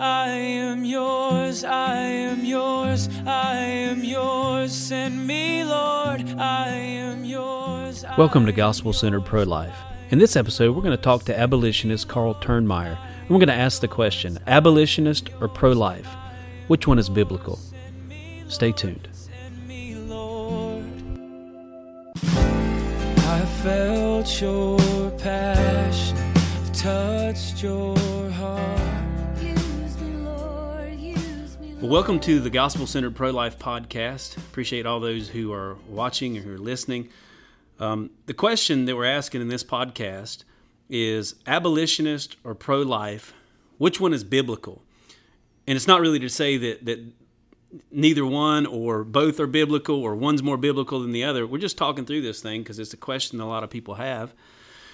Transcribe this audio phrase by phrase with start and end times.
[0.00, 4.72] I am yours, I am yours, I am yours.
[4.72, 8.02] Send me, Lord, I am yours.
[8.04, 9.76] I Welcome to Gospel Centered Pro Life.
[10.08, 13.52] In this episode, we're going to talk to abolitionist Carl Turnmeyer, and we're going to
[13.52, 16.08] ask the question abolitionist or pro life?
[16.68, 17.58] Which one is biblical?
[18.48, 19.06] Stay tuned.
[19.12, 20.82] Send me, Lord.
[22.22, 26.16] I felt your passion,
[26.72, 27.98] touched your
[28.30, 28.79] heart.
[31.80, 34.36] Well, welcome to the Gospel Centered Pro Life podcast.
[34.36, 37.08] Appreciate all those who are watching or who are listening.
[37.78, 40.44] Um, the question that we're asking in this podcast
[40.90, 43.32] is abolitionist or pro life?
[43.78, 44.82] Which one is biblical?
[45.66, 47.00] And it's not really to say that, that
[47.90, 51.46] neither one or both are biblical or one's more biblical than the other.
[51.46, 54.34] We're just talking through this thing because it's a question a lot of people have.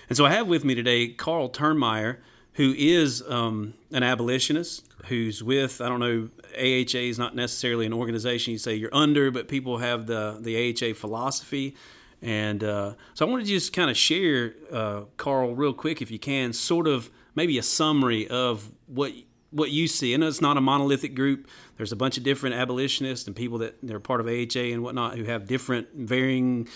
[0.08, 2.18] And so I have with me today Carl Turnmeyer,
[2.52, 7.92] who is um, an abolitionist, who's with, I don't know, AHA is not necessarily an
[7.92, 11.76] organization you say you're under, but people have the, the AHA philosophy.
[12.22, 16.10] And uh, so I wanted to just kind of share, uh, Carl, real quick, if
[16.10, 19.12] you can, sort of maybe a summary of what
[19.50, 20.12] what you see.
[20.12, 21.48] I know it's not a monolithic group.
[21.76, 25.16] There's a bunch of different abolitionists and people that they're part of AHA and whatnot
[25.16, 26.68] who have different varying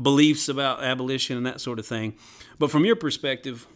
[0.00, 2.14] beliefs about abolition and that sort of thing.
[2.58, 3.66] But from your perspective,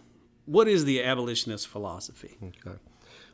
[0.44, 2.36] what is the abolitionist philosophy?
[2.42, 2.76] Okay.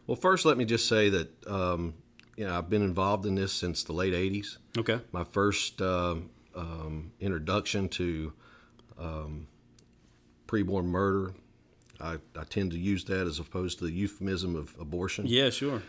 [0.06, 1.94] Well, first, let me just say that um,
[2.36, 4.58] you know I've been involved in this since the late '80s.
[4.78, 5.00] Okay.
[5.12, 8.32] My first um, um, introduction to
[8.98, 9.48] um,
[10.46, 11.34] preborn murder,
[12.00, 15.82] I, I tend to use that as opposed to the euphemism of abortion Yeah, sure.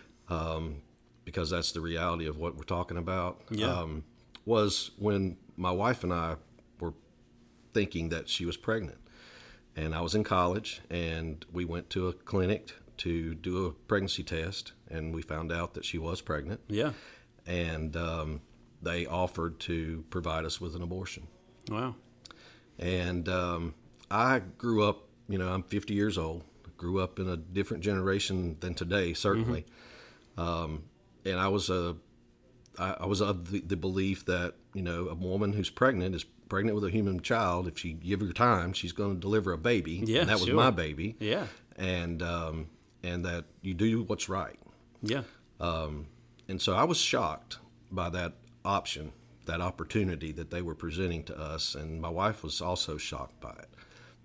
[1.25, 3.41] because that's the reality of what we're talking about.
[3.51, 3.67] Yeah.
[3.67, 4.03] Um,
[4.45, 6.35] was when my wife and I
[6.79, 6.93] were
[7.73, 8.97] thinking that she was pregnant,
[9.75, 14.23] and I was in college, and we went to a clinic to do a pregnancy
[14.23, 16.91] test, and we found out that she was pregnant, Yeah.
[17.45, 18.41] and um,
[18.81, 21.27] they offered to provide us with an abortion.
[21.69, 21.95] Wow.
[22.79, 23.73] And um,
[24.11, 26.43] I grew up, you know, I'm 50 years old,
[26.77, 29.65] grew up in a different generation than today, certainly.
[30.37, 30.83] Um,
[31.25, 31.95] and I was a,
[32.77, 36.23] I, I was of the, the belief that you know a woman who's pregnant is
[36.23, 37.67] pregnant with a human child.
[37.67, 40.03] If she give her time, she's going to deliver a baby.
[40.05, 40.55] Yeah, and that was sure.
[40.55, 41.15] my baby.
[41.19, 41.47] Yeah.
[41.75, 42.67] And um,
[43.03, 44.59] and that you do what's right.
[45.01, 45.23] Yeah.
[46.49, 47.57] And so I was shocked
[47.91, 49.11] by that option,
[49.45, 53.51] that opportunity that they were presenting to us, and my wife was also shocked by
[53.51, 53.69] it.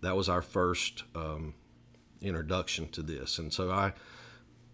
[0.03, 1.55] That was our first um,
[2.21, 3.93] introduction to this, and so I,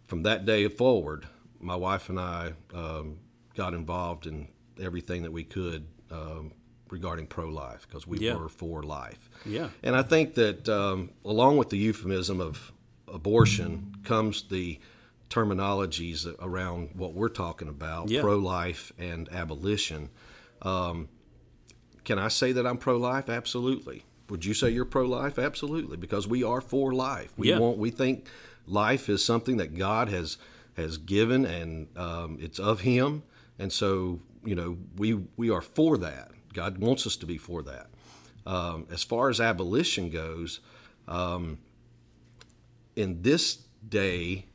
[0.07, 1.27] from that day forward,
[1.61, 3.19] my wife and I um,
[3.55, 4.49] got involved in
[4.81, 6.53] everything that we could um,
[6.91, 8.37] regarding pro-life because we Yeah.
[8.37, 9.29] were for life.
[9.45, 9.69] Yeah.
[9.83, 12.73] And I think that um, along with the euphemism of
[13.13, 14.79] abortion comes the
[15.31, 18.21] terminologies around what we're talking about Yeah.
[18.23, 20.11] pro life and abolition.
[20.63, 21.09] Um,
[22.05, 23.29] can I say that I'm pro life?
[23.29, 24.05] Absolutely.
[24.31, 25.39] Would you say you're pro life?
[25.39, 27.33] Absolutely, because we are for life.
[27.37, 27.59] We Yeah.
[27.59, 27.79] want.
[27.79, 28.27] We think
[28.67, 30.37] life is something that God has
[30.77, 33.23] has given, and um, it's of Him,
[33.59, 36.31] and so you know we we are for that.
[36.53, 37.89] God wants us to be for that.
[38.47, 40.61] Um, as far as abolition goes,
[41.07, 41.59] um,
[42.99, 43.55] in this
[43.89, 44.47] day,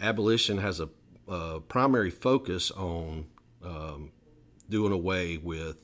[0.00, 0.88] abolition has a,
[1.28, 3.26] a primary focus on
[3.62, 4.12] um,
[4.70, 5.76] doing away with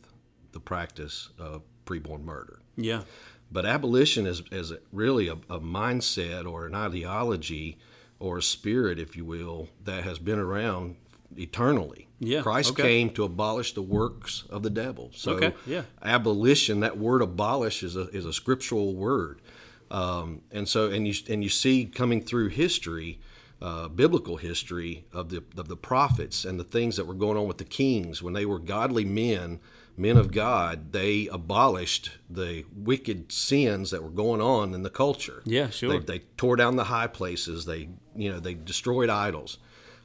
[0.53, 2.61] the practice of preborn murder.
[2.77, 3.03] Yeah.
[3.51, 7.77] But abolition is, is really a, a mindset or an ideology
[8.19, 10.97] or a spirit, if you will, that has been around
[11.37, 12.09] eternally.
[12.21, 12.83] Yeah, Christ okay.
[12.83, 15.11] came to abolish the works of the devil.
[15.13, 15.83] So Okay, yeah.
[16.03, 19.43] abolition, that word abolish is a, is a scriptural word.
[19.93, 23.21] Um, and so, and you, and you see coming through history,
[23.61, 27.47] uh, biblical history of the, of the prophets and the things that were going on
[27.47, 29.61] with the kings when they were godly men,
[29.97, 35.43] men of God, they abolished the wicked sins that were going on in the culture.
[35.45, 36.01] Yeah, sure.
[36.01, 37.67] They, they tore down the high places.
[37.67, 39.59] They, you know, they destroyed idols.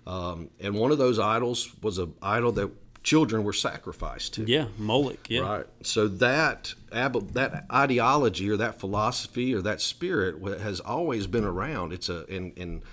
[0.06, 4.44] Um, and one of those idols was an idol that children were sacrificed to.
[4.44, 4.66] Yeah.
[4.78, 5.30] Moloch.
[5.30, 5.40] Yeah.
[5.40, 5.66] Right.
[5.82, 11.94] So that ab- that ideology or that philosophy or that spirit has always been around.
[11.94, 12.84] It's a in, in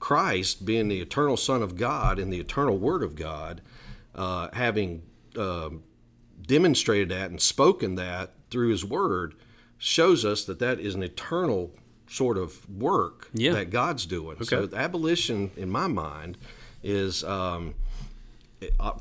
[0.00, 3.62] Christ being the eternal Son of God and the eternal Word of God,
[4.14, 5.02] uh, having
[5.38, 5.82] um,
[6.46, 9.34] demonstrated that and spoken that through His Word,
[9.78, 11.70] shows us that that is an eternal
[12.06, 13.52] sort of work Yeah.
[13.52, 14.44] that God's doing.
[14.44, 16.36] So abolition, in my mind,
[16.82, 17.72] is um, uh,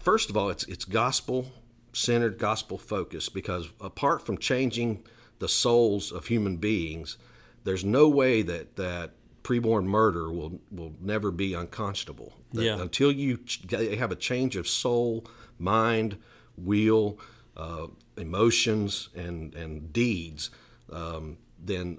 [0.01, 1.51] first of all, it's it's gospel
[1.93, 3.33] centered, gospel focused.
[3.33, 5.03] Because apart from changing
[5.39, 7.17] the souls of human beings,
[7.63, 9.11] there's no way that that
[9.43, 12.33] preborn murder will will never be unconscionable.
[12.51, 12.79] Yeah.
[12.79, 15.25] Until you ch- have a change of soul,
[15.59, 16.17] mind,
[16.57, 17.19] will,
[17.57, 20.49] uh, emotions, and and deeds,
[20.91, 21.97] um, then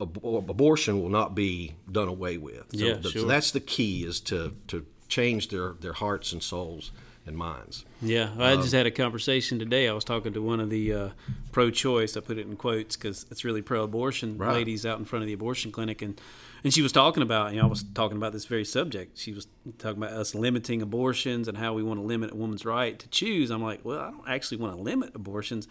[0.00, 2.64] ab- abortion will not be done away with.
[2.72, 3.22] So, Yeah, sure.
[3.22, 6.90] so that's the key is to to change their their hearts and souls
[7.26, 7.86] and minds.
[8.02, 9.88] Yeah, I just had a conversation today.
[9.88, 11.08] I was talking to one of the uh,
[11.52, 12.16] pro-choice.
[12.18, 14.52] I put it in quotes because it's really pro-abortion Right.
[14.52, 16.20] ladies out in front of the abortion clinic, and
[16.62, 17.52] and she was talking about.
[17.52, 19.18] You know, I was talking about this very subject.
[19.18, 19.46] She was
[19.78, 23.08] talking about us limiting abortions and how we want to limit a woman's right to
[23.08, 23.50] choose.
[23.50, 25.66] I'm like, well, I don't actually want to limit abortions.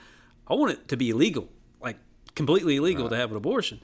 [0.47, 1.49] I want it to be illegal,
[1.81, 1.97] like
[2.35, 3.79] completely illegal to have an abortion.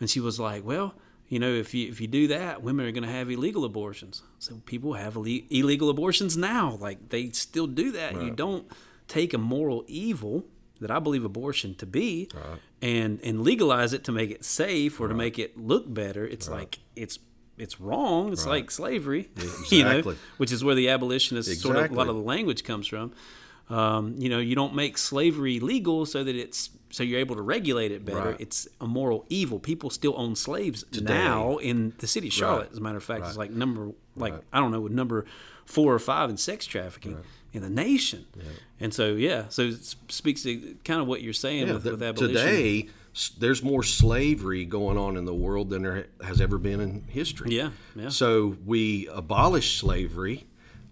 [0.00, 0.94] And she was like, well.
[1.28, 4.22] You know, if you if you do that, women are going to have illegal abortions.
[4.38, 6.76] So people have ille- illegal abortions now.
[6.80, 8.14] Like they still do that.
[8.22, 8.66] You don't
[9.08, 10.44] take a moral evil
[10.80, 12.28] that I believe abortion to be,
[12.80, 16.24] and and legalize it to make it safe or to make it look better.
[16.26, 17.18] It's like it's
[17.58, 18.32] it's wrong.
[18.32, 19.28] It's like slavery,
[19.70, 20.02] you know,
[20.38, 23.12] which is where the abolitionist sort of a lot of the language comes from.
[23.70, 27.42] Um, you know, you don't make slavery legal so that it's so you're able to
[27.42, 28.30] regulate it better.
[28.30, 28.36] Right.
[28.40, 29.58] It's a moral evil.
[29.58, 32.70] People still own slaves now in the city of Charlotte.
[32.72, 35.26] As a matter of fact, it's like number like I don't know, number
[35.66, 37.18] four or five in sex trafficking
[37.52, 38.24] in the nation.
[38.80, 41.92] And so yeah, so it speaks to kind of what you're saying Yeah, with, th-
[41.92, 42.34] with abolition.
[42.36, 42.88] today
[43.38, 47.54] there's more slavery going on in the world than there has ever been in history.
[47.56, 48.10] Yeah, yeah.
[48.10, 50.46] So we abolish slavery,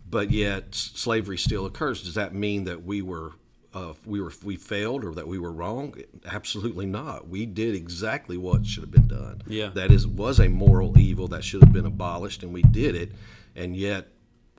[0.09, 2.03] but yet slavery still occurs.
[2.03, 3.33] Does that mean that we were
[3.75, 5.95] uh, we were we failed or that we were wrong?
[6.25, 7.29] Absolutely not.
[7.29, 9.43] We did exactly what should have been done.
[9.47, 9.69] Yeah.
[9.69, 13.13] That is was a moral evil that should have been abolished, and we did it,
[13.55, 14.09] and yet.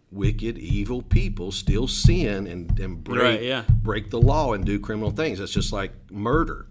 [0.09, 3.63] Wicked, evil people still sin and, and break Right, yeah.
[3.83, 5.41] break the law and do criminal things.
[5.41, 6.65] It's just like murder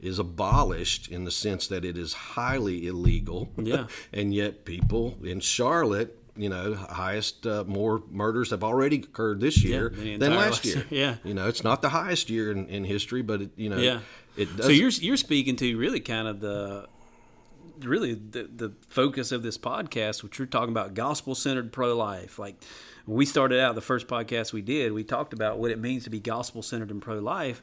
[0.00, 3.50] is abolished in the sense that it is highly illegal.
[3.58, 3.88] Yeah.
[4.14, 9.62] and yet people in Charlotte, you know, highest uh, more murders have already occurred this
[9.62, 10.86] year the than last year.
[10.90, 11.16] yeah.
[11.24, 14.00] You know, it's not the highest year in, in history, but it, you know, Yeah.
[14.36, 16.86] it does So you're you're speaking to really kind of the
[17.80, 22.38] really the the focus of this podcast, which we're talking about gospel centered pro life.
[22.38, 22.56] Like
[23.06, 26.10] we started out the first podcast we did, we talked about what it means to
[26.10, 27.62] be gospel centered and pro life.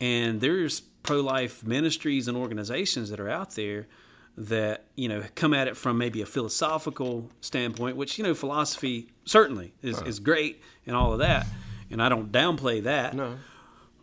[0.00, 3.86] And there's pro life ministries and organizations that are out there
[4.40, 9.08] that you know come at it from maybe a philosophical standpoint, which you know philosophy
[9.24, 11.46] certainly is, is great and all of that,
[11.90, 13.14] and I don't downplay that.
[13.14, 13.36] No.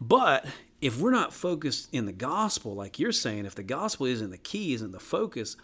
[0.02, 0.46] But
[0.82, 4.38] if we're not focused in the gospel, like you're saying, if the gospel isn't the
[4.38, 5.56] key, isn't the focus,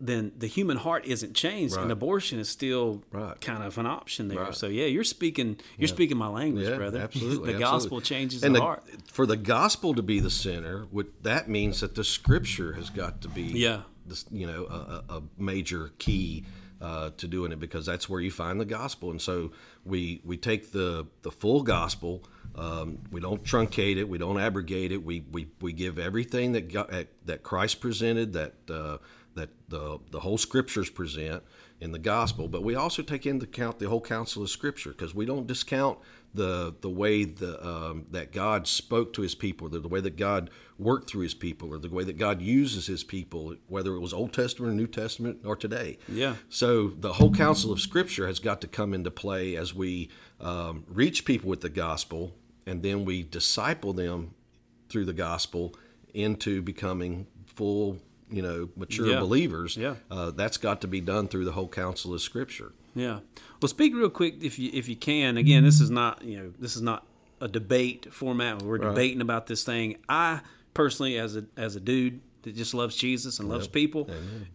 [0.00, 3.40] then the human heart isn't changed, and abortion is still Right.
[3.40, 4.40] kind of an option there.
[4.40, 4.54] Right.
[4.54, 6.98] So yeah, you're speaking, you're speaking my language, Yeah, brother.
[7.02, 7.52] absolutely.
[7.52, 7.62] the absolutely.
[7.64, 8.82] gospel changes and the, heart.
[9.10, 13.20] For the gospel to be the center, what that means that the scripture has got
[13.22, 13.82] to be, Yeah.
[14.30, 16.44] You know, a, a a major key
[16.80, 19.10] uh, to doing it because that's where you find the gospel.
[19.10, 19.52] And so
[19.84, 22.24] we we take the the full gospel.
[22.54, 24.08] Um, we don't truncate it.
[24.08, 25.04] We don't abrogate it.
[25.04, 28.54] We we, we give everything that God, that Christ presented that.
[28.68, 28.98] Uh,
[29.34, 31.42] that the the whole scriptures present
[31.80, 35.14] in the gospel, but we also take into account the whole counsel of Scripture because
[35.14, 35.98] we don't discount
[36.32, 40.16] the the way the um, that God spoke to His people, the, the way that
[40.16, 44.00] God worked through His people, or the way that God uses His people, whether it
[44.00, 45.98] was Old Testament, or New Testament, or today.
[46.08, 46.36] Yeah.
[46.48, 50.10] So the whole counsel of Scripture has got to come into play as we
[50.40, 52.34] um, reach people with the gospel,
[52.66, 54.34] and then we disciple them
[54.88, 55.74] through the gospel
[56.14, 57.98] into becoming full,
[58.30, 59.20] you know, mature Yeah.
[59.20, 59.76] believers.
[59.76, 59.96] Yeah.
[60.10, 62.72] Uh, that's got to be done through the whole counsel of Scripture.
[62.94, 63.20] Yeah.
[63.60, 65.36] Well, speak real quick if you if you can.
[65.36, 67.06] Again, this is not you know this is not
[67.40, 68.62] a debate format.
[68.62, 69.96] Where we're debating about this thing.
[70.08, 70.40] I
[70.74, 74.08] personally, as a as a dude that just loves Jesus and loves people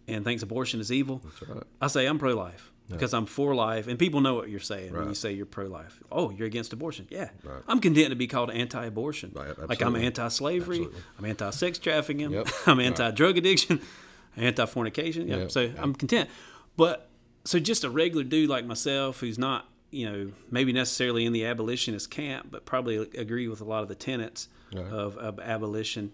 [0.08, 1.64] and thinks abortion is evil, right.
[1.82, 3.88] I say I'm pro life because I'm for life.
[3.88, 6.02] And people know what you're saying when you say you're pro life.
[6.12, 7.08] Oh, you're against abortion?
[7.10, 7.30] Yeah.
[7.68, 9.32] I'm content to be called anti-abortion.
[9.34, 10.78] Right, like I'm anti-slavery.
[10.78, 11.02] Absolutely.
[11.20, 12.32] I'm anti-sex trafficking.
[12.32, 12.48] Yep.
[12.68, 13.82] I'm anti-drug addiction.
[14.38, 15.28] Anti-fornication.
[15.28, 15.38] Yeah.
[15.38, 15.52] Yep.
[15.52, 16.30] So I'm content.
[16.78, 17.10] But
[17.44, 21.46] so just a regular dude like myself who's not you know maybe necessarily in the
[21.46, 26.12] abolitionist camp but probably agree with a lot of the tenets of, of abolition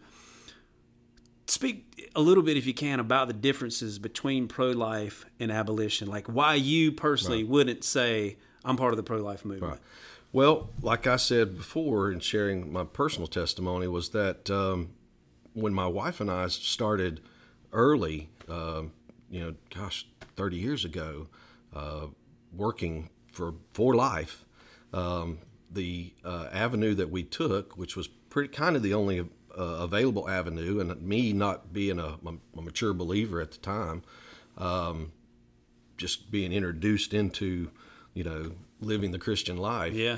[1.47, 6.07] speak a little bit if you can about the differences between pro-life and abolition.
[6.07, 9.79] Like why you personally wouldn't say i'm part of the pro-life movement.
[10.33, 14.89] Well, like I said before in sharing my personal testimony, was that um,
[15.53, 17.21] when my wife and I started
[17.71, 18.91] early, um,
[19.29, 21.27] you know, gosh, 30 years ago,
[21.73, 22.07] uh,
[22.53, 24.45] working for for life,
[24.93, 25.39] um,
[25.71, 29.27] the uh, avenue that we took, which was pretty kind of the only
[29.57, 32.17] uh, available avenue, and me not being a,
[32.55, 34.03] a mature believer at the time,
[34.57, 35.11] um,
[35.97, 37.71] just being introduced into,
[38.13, 39.93] you know, living the Christian life.
[39.93, 40.17] Yeah.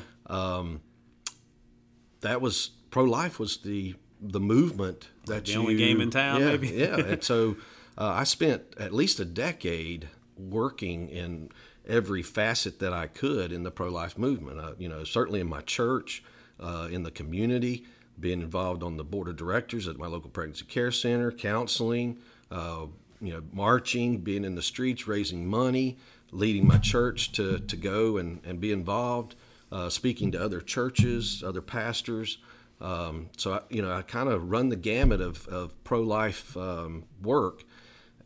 [2.22, 6.42] That was pro life was the the movement that The you only game in town,
[6.42, 6.68] yeah, maybe?
[6.70, 6.96] yeah.
[7.12, 7.56] And so
[7.98, 11.50] uh, I spent at least a decade working in
[11.88, 14.60] every facet that I could in the pro life movement.
[14.60, 16.24] Uh, you know, certainly in my church,
[16.60, 17.86] uh, in the community,
[18.20, 22.18] being involved on the board of directors at my local pregnancy care center, counseling,
[22.52, 22.86] uh,
[23.22, 25.98] you know, marching, being in the streets, raising money,
[26.32, 29.36] leading my church to, to go and, and be involved,
[29.72, 32.38] uh, speaking to other churches, other pastors.
[32.82, 36.56] Um, so, I, you know, I kind of run the gamut of, of pro life
[36.56, 37.64] um, work.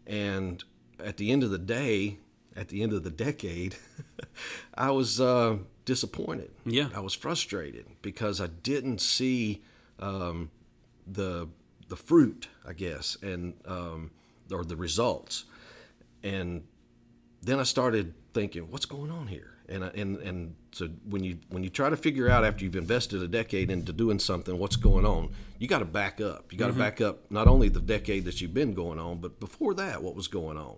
[0.05, 0.63] And
[0.99, 2.19] at the end of the day,
[2.55, 3.75] at the end of the decade,
[4.75, 6.51] I was uh, disappointed.
[6.65, 6.89] Yeah.
[6.93, 9.63] I was frustrated because I didn't see
[9.99, 10.51] um,
[11.07, 11.47] the
[11.89, 14.11] the fruit, I guess, and um,
[14.51, 15.45] or the results.
[16.23, 16.63] And
[17.41, 19.49] then I started thinking, what's going on here?
[19.69, 22.75] And I, and and so when you when you try to figure out after you've
[22.75, 26.51] invested a decade into doing something, what's going on, you got to back up.
[26.51, 29.39] You got to back up not only the decade that you've been going on, but
[29.39, 30.77] before that, what was going on?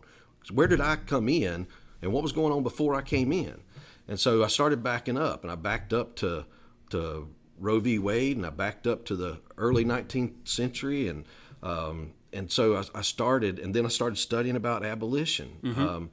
[0.51, 1.65] Where did I come in,
[2.01, 3.61] and what was going on before I came in?
[4.07, 6.45] And so I started backing up, and I backed up to
[6.91, 7.99] to Roe v.
[7.99, 11.25] Wade, and I backed up to the early 19th century, and
[11.63, 15.57] um, and so I, I started, and then I started studying about abolition,
[15.89, 16.09] um,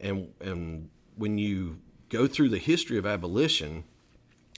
[0.00, 3.84] and and when you go through the history of abolition,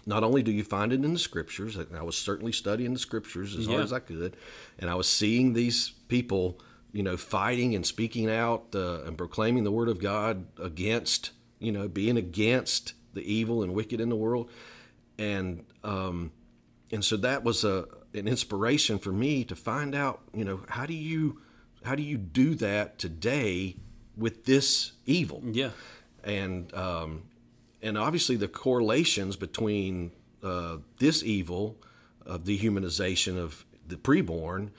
[0.07, 2.99] not only do you find it in the scriptures, and I was certainly studying the
[2.99, 4.37] scriptures as hard as I could,
[4.78, 6.61] and I was seeing these people,
[6.92, 11.73] you know, fighting and speaking out uh, and proclaiming the word of God against, you
[11.73, 14.50] know, being against the evil and wicked in the world,
[15.19, 16.33] and um,
[16.91, 20.87] and so that was a an inspiration for me to find out, you know, how
[20.87, 21.41] do you
[21.85, 23.77] how do you do that today
[24.17, 25.43] with this evil?
[25.45, 25.71] Yeah.
[26.25, 27.23] and um,
[27.83, 31.77] and obviously the correlations between uh, this evil
[32.27, 34.71] of dehumanization of the preborn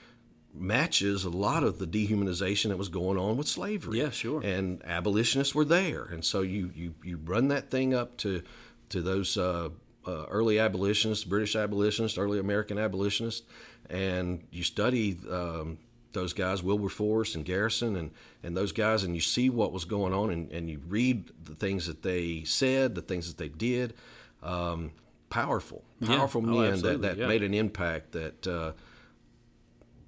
[0.52, 3.98] matches a lot of the dehumanization that was going on with slavery.
[3.98, 4.42] Yeah, sure.
[4.42, 8.42] And abolitionists were there, and so you you, you run that thing up to
[8.90, 9.70] to those uh,
[10.06, 13.46] uh, early abolitionists, British abolitionists, early American abolitionists,
[13.88, 15.16] and you study.
[15.30, 15.78] Um,
[16.12, 18.10] those guys, Wilberforce and Garrison, and,
[18.42, 21.54] and those guys, and you see what was going on, and, and you read the
[21.54, 23.94] things that they said, the things that they did.
[24.42, 24.90] Um,
[25.28, 26.16] powerful, Yeah.
[26.16, 27.28] powerful Oh, men that, that yeah.
[27.28, 28.72] made an impact that uh,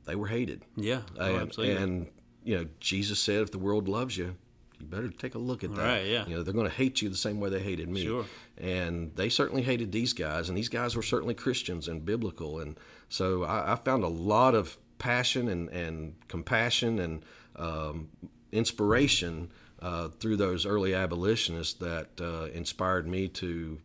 [0.07, 0.63] they were hated.
[0.77, 1.03] Yeah.
[1.17, 1.77] Oh, and, absolutely.
[1.77, 2.07] and
[2.43, 4.35] you know, Jesus said, "If the world loves you,
[4.83, 6.27] you better take a look at that." Right, yeah.
[6.27, 8.05] You know, they're going to hate you the same way they hated me.
[8.05, 8.27] Sure.
[8.59, 12.79] And they certainly hated these guys, and these guys were certainly Christians and biblical, and
[13.09, 17.25] so I, I found a lot of passion and and compassion and
[17.57, 18.09] um,
[18.53, 23.79] inspiration uh, through those early abolitionists that uh, inspired me to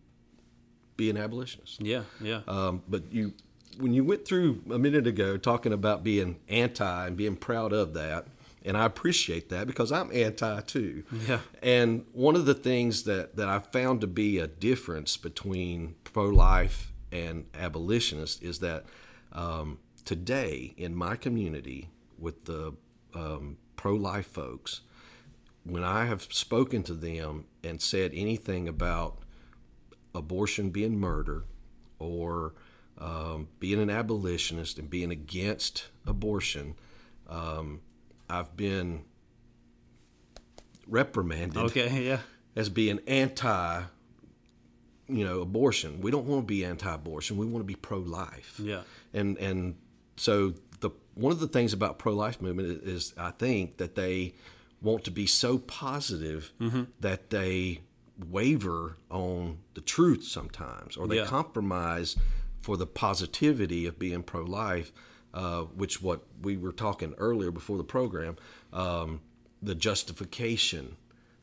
[0.95, 1.81] be an abolitionist.
[1.81, 2.03] yeah.
[2.21, 2.41] Yeah.
[2.47, 3.33] Um, but you,
[3.79, 7.93] when you went through a minute ago talking about being anti and being proud of
[7.93, 8.27] that,
[8.67, 11.03] and I appreciate that because I'm anti too.
[11.27, 11.39] Yeah.
[11.63, 16.25] And one of the things that, that I found to be a difference between pro
[16.25, 18.85] life and abolitionist is that
[19.31, 22.73] um, today in my community with the
[23.15, 24.81] um, pro life folks,
[25.63, 29.19] when I have spoken to them and said anything about
[30.13, 31.45] abortion being murder
[31.99, 32.53] or
[32.97, 36.75] um, being an abolitionist and being against abortion,
[37.29, 37.81] um,
[38.29, 39.03] I've been
[40.87, 42.05] reprimanded okay.
[42.05, 42.19] Yeah.
[42.55, 43.83] as being anti
[45.09, 48.81] you know abortion we don't want to be anti-abortion we want to be pro-life Yeah.
[49.13, 49.75] and and
[50.17, 54.33] so the one of the things about pro-life movement is, i think that they
[54.81, 56.83] want to be so positive Mm-hmm.
[57.01, 57.81] that they
[58.29, 61.25] waver on the truth sometimes or they Yeah.
[61.25, 62.15] compromise
[62.61, 64.91] for the positivity of being pro-life
[65.33, 68.35] uh, which what we were talking earlier before the program
[68.73, 69.21] um,
[69.61, 70.95] the justification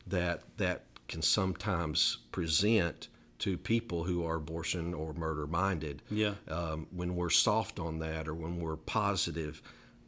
[0.07, 6.35] that that can sometimes present to people who are abortion or murder minded Yeah.
[6.47, 9.61] um, when we're soft on that or when we're positive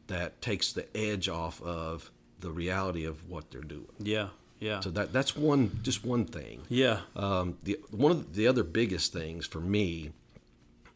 [0.07, 4.29] that takes the edge off of the reality of what they're doing Yeah.
[4.59, 4.79] Yeah.
[4.79, 7.01] so that that's one just one thing yeah.
[7.15, 10.11] um, the one of the other biggest things for me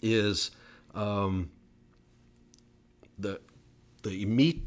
[0.01, 0.51] is
[0.95, 1.51] um,
[3.21, 3.39] the
[4.03, 4.63] the immediate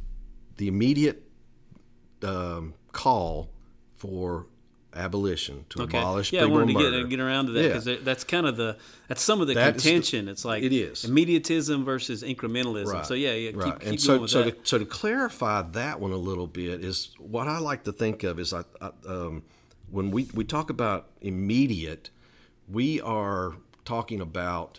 [0.57, 1.23] the immediate
[2.23, 3.51] um, call
[3.97, 4.47] for
[4.97, 5.99] abolition to Okay.
[5.99, 7.01] abolish yeah, I preborn wanted to murder.
[7.03, 7.69] get, get around to that Yeah.
[7.81, 8.77] because that's kind of the
[9.09, 10.29] that's some of the That's the- contention.
[10.29, 11.05] it's like it is.
[11.05, 13.05] immediatism versus incrementalism.
[13.05, 13.81] So yeah, yeah, keep, right.
[13.81, 14.63] keep and so, so that.
[14.65, 18.23] to, so to clarify that one a little bit is what I like to think
[18.23, 19.43] of is I, I um,
[19.91, 22.11] when we we talk about immediate,
[22.69, 24.79] we are talking about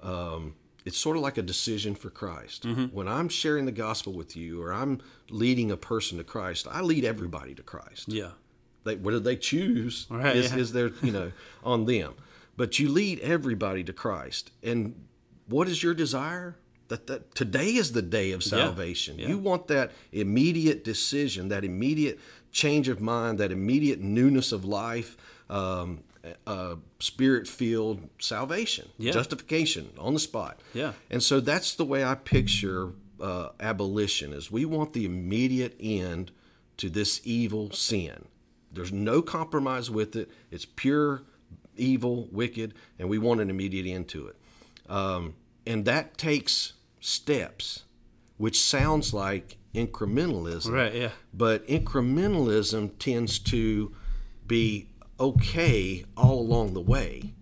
[0.00, 0.54] um,
[0.86, 2.62] it's sort of like a decision for Christ.
[2.62, 2.84] Mm-hmm.
[2.86, 6.80] When I'm sharing the gospel with you, or I'm leading a person to Christ, I
[6.80, 8.30] lead everybody to Christ yeah,
[8.84, 10.58] they whether they choose Right, is, yeah.
[10.58, 11.32] is their you know
[11.64, 12.14] on them
[12.56, 14.94] but you lead everybody to christ and
[15.48, 16.56] what is your desire
[16.88, 19.28] that, that today is the day of salvation yeah.
[19.28, 22.18] you want that immediate decision that immediate
[22.52, 25.16] change of mind that immediate newness of life
[25.50, 26.02] um,
[26.46, 29.12] uh, spirit filled salvation Yeah.
[29.12, 30.60] justification on the spot.
[30.74, 30.92] Yeah.
[31.10, 36.30] and so that's the way i picture uh, abolition is we want the immediate end
[36.76, 38.26] to this evil sin.
[38.70, 40.30] There's no compromise with it.
[40.50, 41.22] It's pure
[41.76, 44.36] evil wicked and we want an immediate end to it.
[44.90, 45.34] Um,
[45.66, 47.84] and that takes steps
[48.36, 50.72] which sounds like incrementalism.
[50.72, 53.94] Right, yeah, but incrementalism tends to
[54.46, 57.34] be okay all along the way.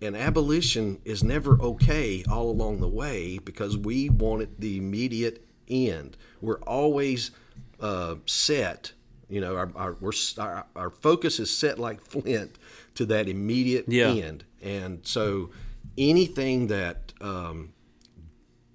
[0.00, 5.44] And abolition is never okay all along the way because we want it the immediate
[5.66, 6.16] end.
[6.40, 7.32] We're always
[7.80, 8.92] uh, set,
[9.28, 12.58] you know, our, our, we're, our, our focus is set like flint
[12.94, 14.10] to that immediate Yeah.
[14.10, 14.44] end.
[14.62, 15.50] And so
[15.96, 17.72] anything that, um,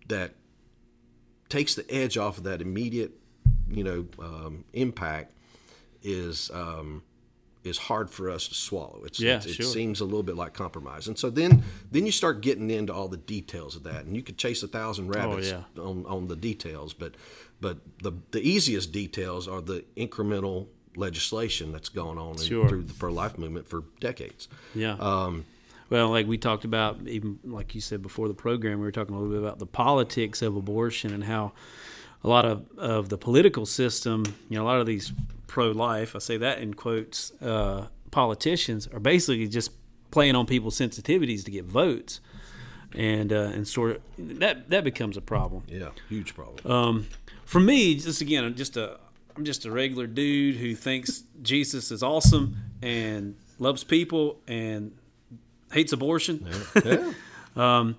[0.10, 0.34] that
[1.48, 3.12] takes the edge off of that immediate,
[3.70, 5.34] you know, um, impact
[6.02, 7.02] is um,
[7.64, 9.02] is hard for us to swallow.
[9.06, 9.66] It's, Yeah, it's- it sure.
[9.66, 13.08] seems a little bit like compromise, and so then then you start getting into all
[13.08, 15.82] the details of that, and you could chase a thousand rabbits Oh, yeah.
[15.82, 17.16] on, on the details, but
[17.62, 22.94] but the the easiest details are the incremental legislation that's going on in- through the
[22.94, 24.48] pro life movement for decades.
[24.76, 24.96] yeah.
[25.00, 25.46] Um,
[25.90, 29.14] well, like we talked about, even like you said before the program, we were talking
[29.16, 31.52] a little bit about the politics of abortion and how
[32.24, 35.12] a lot of, of the political system, you know, a lot of these
[35.48, 39.72] pro life, I say that in quotes, uh, politicians are basically just
[40.12, 42.22] playing on people's sensitivities to get votes.
[42.96, 44.02] And, uh, and sort of
[44.38, 45.64] that that becomes a problem.
[45.68, 46.72] Yeah, huge problem.
[46.72, 47.08] Um,
[47.44, 49.00] for me, just again, I'm just a
[49.36, 54.92] I'm just a regular dude who thinks Jesus is awesome and loves people and
[55.72, 56.48] hates abortion.
[57.56, 57.98] Um,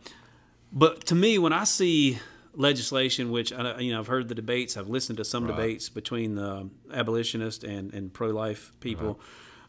[0.73, 2.19] but to me, when I see
[2.57, 6.35] legislation, which I, you know, I've heard the debates, I've listened to some debates between
[6.37, 9.21] the um, abolitionist and, and pro-life people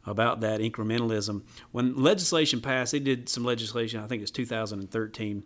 [0.06, 1.43] about that incrementalism.
[1.71, 4.00] When legislation passed, they did some legislation.
[4.00, 5.43] I think it's 2013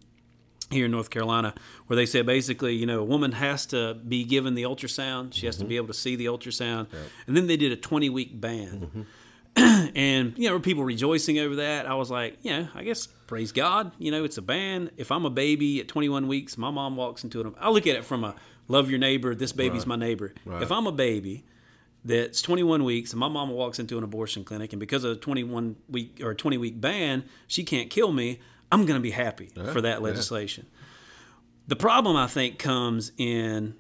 [0.72, 1.54] here in North Carolina,
[1.88, 5.34] where they said basically, you know, a woman has to be given the ultrasound.
[5.34, 5.78] She has to be mm-hmm.
[5.78, 6.88] able to see the ultrasound.
[7.26, 9.06] And then they did a 20 week ban.
[9.58, 9.90] Mm-hmm.
[9.96, 11.88] and, you know, people rejoicing over that.
[11.88, 13.92] I was like, yeah, I guess praise God.
[14.00, 14.90] You know, it's a ban.
[14.98, 17.54] If I'm a baby at 21 weeks, my mom walks into it.
[17.60, 18.34] I look at it from a
[18.68, 20.34] love your neighbor, this baby's my neighbor.
[20.64, 21.46] If I'm a baby,
[22.04, 25.16] that's 21 weeks and my mama walks into an abortion clinic and because of a
[25.16, 28.40] 21 week or a 20 week ban she can't kill me
[28.72, 30.66] i'm going to be happy for that legislation
[31.68, 33.76] the problem i think comes in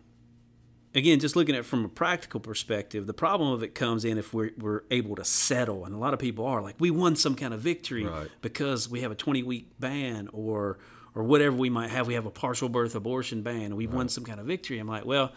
[0.95, 4.17] again just looking at it from a practical perspective the problem of it comes in
[4.17, 7.15] if we're, we're able to settle and a lot of people are like we won
[7.15, 8.27] some kind of victory Right.
[8.41, 10.79] because we have a 20 week ban or
[11.15, 14.09] or whatever we might have we have a partial birth abortion ban and we've won
[14.09, 15.31] some kind of victory i'm like well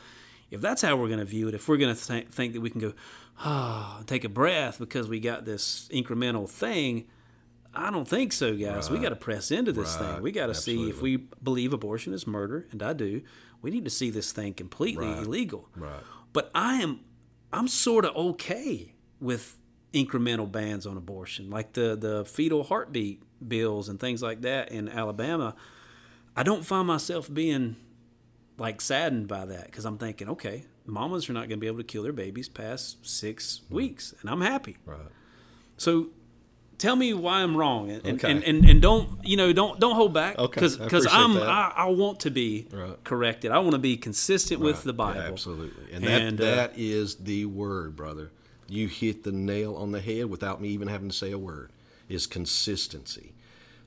[0.51, 2.61] if that's how we're going to view it, if we're going to th- think that
[2.61, 2.93] we can go,
[3.39, 7.07] ah, take a breath because we got this incremental thing,
[7.73, 8.91] I don't think so, guys.
[8.91, 10.13] We got to press into this Right.
[10.17, 10.23] thing.
[10.23, 13.23] We got to see if we believe abortion is murder, and I do.
[13.63, 15.69] We need to see this thing completely illegal.
[15.77, 16.03] Right.
[16.33, 17.01] But I am,
[17.53, 19.57] I'm sort of okay with
[19.95, 24.89] incremental bans on abortion, like the the fetal heartbeat bills and things like that in
[24.89, 25.55] Alabama.
[26.37, 27.77] I don't find myself being
[28.59, 31.79] like saddened by that because I'm thinking, okay, mamas are not going to be able
[31.79, 33.75] to kill their babies past six mm.
[33.75, 34.79] weeks, and I'm happy.
[34.85, 35.01] Right.
[35.77, 36.09] So
[36.83, 38.31] tell me why I'm wrong, and, and, Okay.
[38.33, 41.35] and, and, and don't you know don't don't hold back Okay, because I appreciate I'm
[41.35, 41.49] that.
[41.49, 43.03] I, I want to be Right.
[43.05, 43.53] corrected.
[43.53, 45.21] I want to be consistent with the Bible.
[45.21, 45.93] Yeah, absolutely.
[45.93, 48.31] And that uh, that is the word, brother.
[48.69, 51.71] You hit the nail on the head without me even having to say a word.
[52.09, 53.33] Is consistency.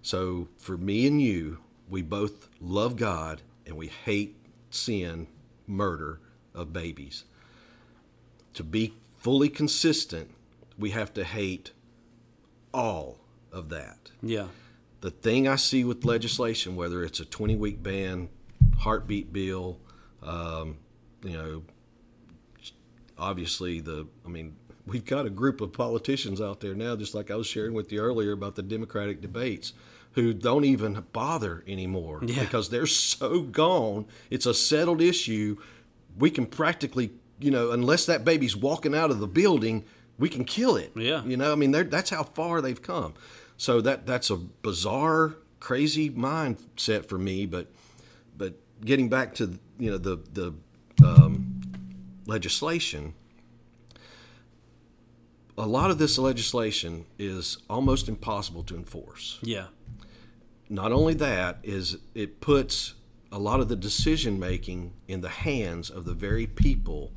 [0.01, 4.36] So for me and you, we both love God and we hate
[4.69, 5.27] sin,
[5.67, 6.19] murder
[6.53, 7.25] of babies.
[8.53, 10.31] To be fully consistent,
[10.77, 11.71] we have to hate
[12.76, 13.18] all
[13.52, 14.48] of that Yeah,
[15.02, 18.28] the thing I see with legislation, whether it's a 20 week ban,
[18.80, 19.80] heartbeat bill,
[20.22, 20.78] um,
[21.24, 21.64] you know,
[23.18, 27.32] obviously the, I mean, we've got a group of politicians out there now, just like
[27.32, 29.74] I was sharing with you earlier about the Democratic debates,
[30.14, 32.42] who don't even bother anymore Yeah.
[32.44, 34.06] because they're so gone.
[34.30, 35.58] It's a settled issue.
[36.18, 39.84] We can practically, you know, unless that baby's walking out of the building,
[40.17, 40.91] we can kill it.
[40.95, 41.23] Yeah.
[41.23, 43.13] You know, I mean, that's how far they've come.
[43.58, 47.45] So that that's a bizarre, crazy mindset for me.
[47.45, 47.67] But
[48.38, 50.54] but getting back to you know the the
[51.06, 51.62] um,
[52.25, 53.13] legislation,
[55.58, 59.39] a lot of this legislation is almost impossible to enforce.
[59.41, 59.67] Yeah.
[60.67, 62.95] Not only that is it puts
[63.32, 67.12] a lot of the decision making in the hands of the very people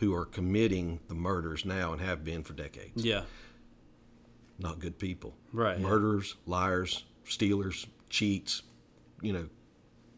[0.00, 3.04] who are committing the murders now and have been for decades.
[3.04, 3.22] Yeah.
[4.58, 5.34] Not good people.
[5.52, 5.78] Right.
[5.78, 8.62] Murderers, liars, stealers, cheats,
[9.20, 9.48] you know,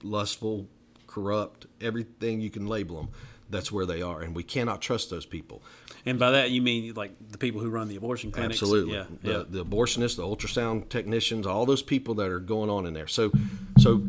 [0.03, 0.68] lustful,
[1.07, 3.09] corrupt, everything you can label them.
[3.51, 5.62] That's where they are, and we cannot trust those people.
[6.07, 8.62] And by that you mean like the people who run the abortion clinics?
[8.62, 8.95] Absolutely.
[8.95, 9.05] Yeah.
[9.23, 9.42] The, yeah.
[9.47, 13.09] the abortionists, the ultrasound technicians, all those people that are going on in there.
[13.09, 13.31] So,
[13.79, 14.03] so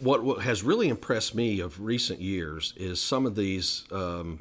[0.00, 4.40] what, what has really impressed me of recent years is some of these um,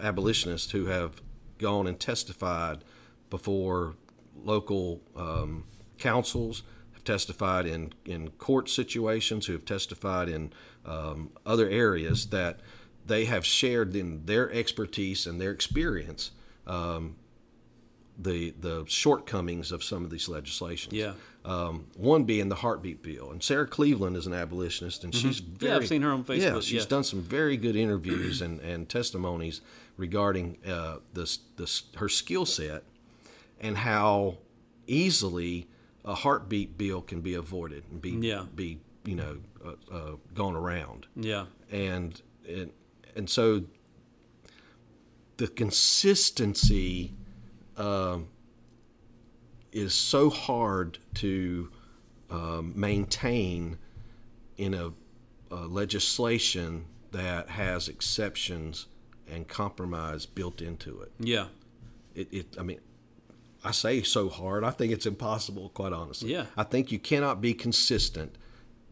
[0.00, 1.20] abolitionists who have
[1.58, 2.84] gone and testified
[3.28, 3.94] before
[4.42, 5.64] local um,
[5.98, 10.52] councils, have testified in, in court situations, who have testified in
[10.84, 12.60] um, other areas that
[13.06, 16.30] they have shared in their expertise and their experience
[16.66, 17.16] um,
[18.18, 20.92] the the shortcomings of some of these legislations.
[20.92, 21.14] Yeah.
[21.42, 25.64] Um, one being the heartbeat bill, and Sarah Cleveland is an abolitionist, and she's Mm-hmm.
[25.64, 26.40] Yeah, very, I've seen her on Facebook.
[26.42, 26.88] Yeah, she's yeah.
[26.88, 29.62] done some very good interviews and, and testimonies
[29.96, 32.82] regarding uh, this this her skill set
[33.58, 34.36] and how
[34.86, 35.66] easily
[36.04, 38.44] a heartbeat bill can be avoided and be Yeah.
[38.54, 41.46] be you know uh, uh, gone around Yeah.
[41.70, 42.70] and and,
[43.16, 43.62] and so
[45.38, 47.12] the consistency
[47.76, 48.28] um,
[49.72, 51.70] is so hard to
[52.30, 53.78] um, maintain
[54.56, 54.92] in a,
[55.50, 58.86] a legislation that has exceptions
[59.30, 61.12] and compromise built into it.
[61.18, 61.46] Yeah.
[62.14, 62.80] It, it I mean,
[63.64, 64.64] I say so hard.
[64.64, 66.32] I think it's impossible, quite honestly.
[66.32, 66.46] Yeah.
[66.56, 68.36] I think you cannot be consistent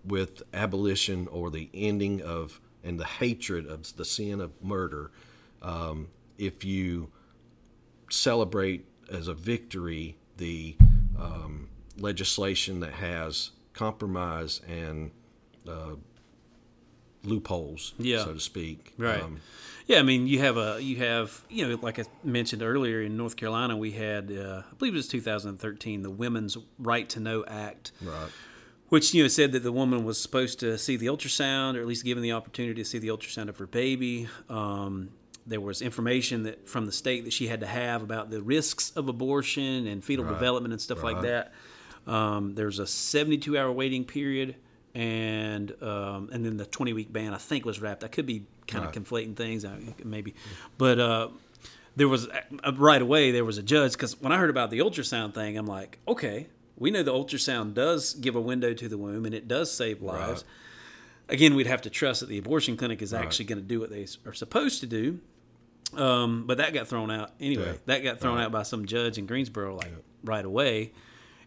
[0.04, 5.10] with abolition or the ending of and the hatred of the sin of murder
[5.62, 7.10] um, if you
[8.10, 10.76] celebrate as a victory the
[11.18, 15.10] um, legislation that has compromise and
[15.68, 15.94] uh,
[17.24, 18.24] loopholes, Yeah.
[18.24, 18.94] so to speak.
[18.96, 19.22] Right.
[19.22, 19.40] Um,
[19.86, 23.16] yeah, I mean, you have a you have you know, like I mentioned earlier in
[23.16, 27.44] North Carolina, we had uh, I believe it was 2013, the Women's Right to Know
[27.48, 28.28] Act, right.
[28.90, 31.86] which you know said that the woman was supposed to see the ultrasound, or at
[31.86, 34.28] least given the opportunity to see the ultrasound of her baby.
[34.50, 35.10] Um,
[35.48, 38.90] there was information that from the state that she had to have about the risks
[38.90, 41.52] of abortion and fetal development and stuff like that.
[42.06, 44.56] Um, there's a 72 hour waiting period,
[44.94, 48.04] and um, and then the 20 week ban I think was wrapped.
[48.04, 49.64] I could be kind of conflating things,
[50.04, 50.34] maybe,
[50.76, 51.28] but uh,
[51.96, 54.78] there was uh, right away there was a judge because when I heard about the
[54.78, 58.96] ultrasound thing, I'm like, okay, we know the ultrasound does give a window to the
[58.96, 60.44] womb and it does save lives.
[61.28, 63.90] Again, we'd have to trust that the abortion clinic is actually going to do what
[63.90, 65.20] they are supposed to do.
[65.96, 67.72] Um, but that got thrown out anyway.
[67.72, 67.78] Yeah.
[67.86, 70.92] That got thrown out by some judge in Greensboro like right away.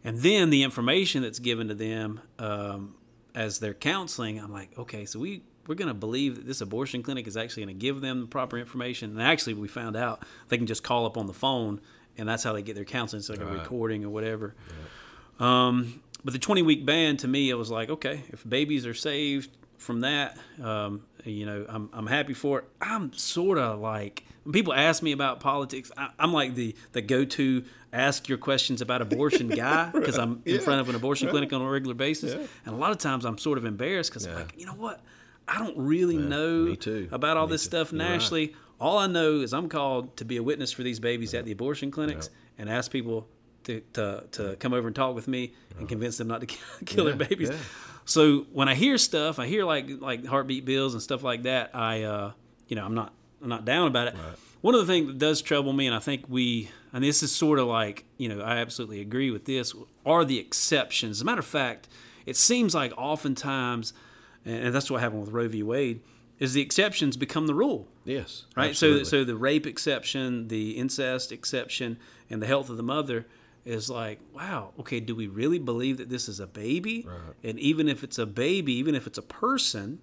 [0.03, 2.95] And then the information that's given to them um,
[3.35, 7.03] as they're counseling, I'm like, okay, so we we're going to believe that this abortion
[7.03, 9.11] clinic is actually going to give them the proper information.
[9.11, 11.79] And actually, we found out they can just call up on the phone,
[12.17, 13.19] and that's how they get their counseling.
[13.19, 14.55] It's like a recording or whatever.
[15.39, 18.93] Um, but the 20 week ban to me, it was like, okay, if babies are
[18.93, 22.65] saved from that, um, you know, I'm, I'm happy for it.
[22.81, 27.01] I'm sort of like, when people ask me about politics, I, I'm like the, the
[27.01, 30.61] go to ask your questions about abortion guy because I'm in Yeah.
[30.61, 32.33] front of an abortion clinic on a regular basis.
[32.65, 35.01] And a lot of times I'm sort of embarrassed because I'm like, you know what?
[35.47, 36.75] I don't really know
[37.11, 37.67] about all Me this too.
[37.69, 38.09] stuff You're right.
[38.13, 38.55] nationally.
[38.79, 41.51] All I know is I'm called to be a witness for these babies at the
[41.51, 43.27] abortion clinics and ask people
[43.65, 46.45] to, to, to come over and talk with me and convince them not to
[46.85, 47.49] kill Yeah, their babies.
[47.49, 47.57] yeah.
[48.05, 51.71] So when I hear stuff, I hear like like heartbeat bills and stuff like that.
[51.75, 52.31] I uh,
[52.67, 54.15] you know I'm not I'm not down about it.
[54.61, 57.31] One of the things that does trouble me, and I think we and this is
[57.33, 59.73] sort of like you know I absolutely agree with this
[60.05, 61.17] are the exceptions.
[61.17, 61.87] As a matter of fact,
[62.25, 63.93] it seems like oftentimes,
[64.45, 65.63] and that's what happened with Roe v.
[65.63, 66.01] Wade,
[66.39, 68.45] is the exceptions become the rule Yes.
[68.55, 68.69] right?
[68.71, 69.05] absolutely.
[69.05, 71.97] So, so the rape exception, the incest exception,
[72.31, 73.27] and the health of the mother
[73.65, 77.05] is like, wow, okay, do we really believe that this is a baby?
[77.07, 77.33] Right.
[77.43, 79.99] And even if it's a baby, even if it's a person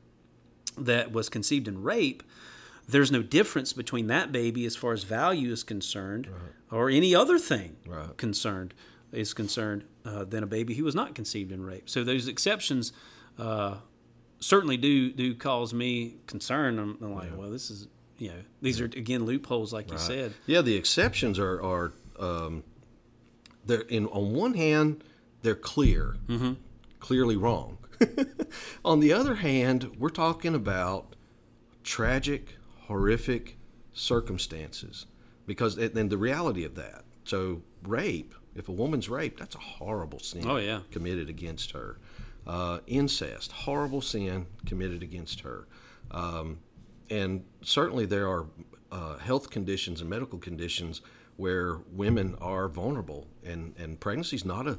[0.77, 2.23] that was conceived in rape,
[2.89, 6.29] there's no difference between that baby as far as value is concerned
[6.71, 8.17] or any other thing Right.
[8.17, 8.75] concerned
[9.13, 11.89] is concerned uh, than a baby who was not conceived in rape.
[11.91, 12.93] So those exceptions
[13.39, 13.79] uh,
[14.41, 16.79] certainly do do cause me concern.
[16.79, 20.33] I'm, I'm like, well, this is you know these are again loopholes, like you said.
[20.47, 22.65] Yeah, the exceptions are are um,
[23.69, 25.05] they're in on one hand
[25.43, 26.55] they're clear, Mm-hmm.
[26.99, 27.79] clearly wrong.
[28.85, 31.15] on the other hand, we're talking about
[31.85, 33.57] tragic, horrific
[33.93, 35.07] circumstances
[35.47, 37.05] because then the reality of that.
[37.25, 40.45] So rape, if a woman's raped, that's a horrible sin.
[40.47, 40.81] Oh, yeah.
[40.91, 41.99] committed against her.
[42.47, 45.67] Uh, incest, horrible sin committed against her.
[46.11, 46.59] Um,
[47.11, 48.47] and certainly there are
[48.91, 51.01] uh, health conditions and medical conditions
[51.39, 54.79] where women are vulnerable, and and pregnancy is not a,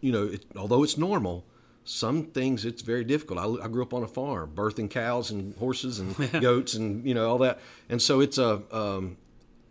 [0.00, 1.44] you know, it, although it's normal.
[1.84, 3.38] Some things it's very difficult.
[3.38, 7.14] I, I grew up on a farm, birthing cows and horses and goats and you
[7.14, 9.16] know all that, and so it's a um,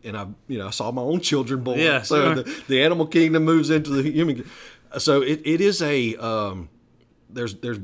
[0.04, 1.80] and I, you know, I saw my own children born.
[1.80, 2.43] Yeah, so sure.
[2.43, 4.50] the, the animal kingdom moves into the human.
[4.97, 6.69] So it, it is a um,
[7.30, 7.80] there's there's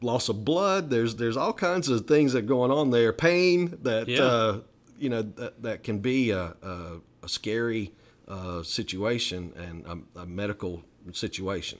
[0.00, 0.90] loss of blood.
[0.90, 3.12] There's there's all kinds of things that going on there.
[3.12, 4.20] Pain that Yeah.
[4.22, 4.60] uh,
[5.00, 7.92] you know that, that can be a, a, a scary
[8.28, 10.82] uh, situation and a, a medical
[11.12, 11.78] situation.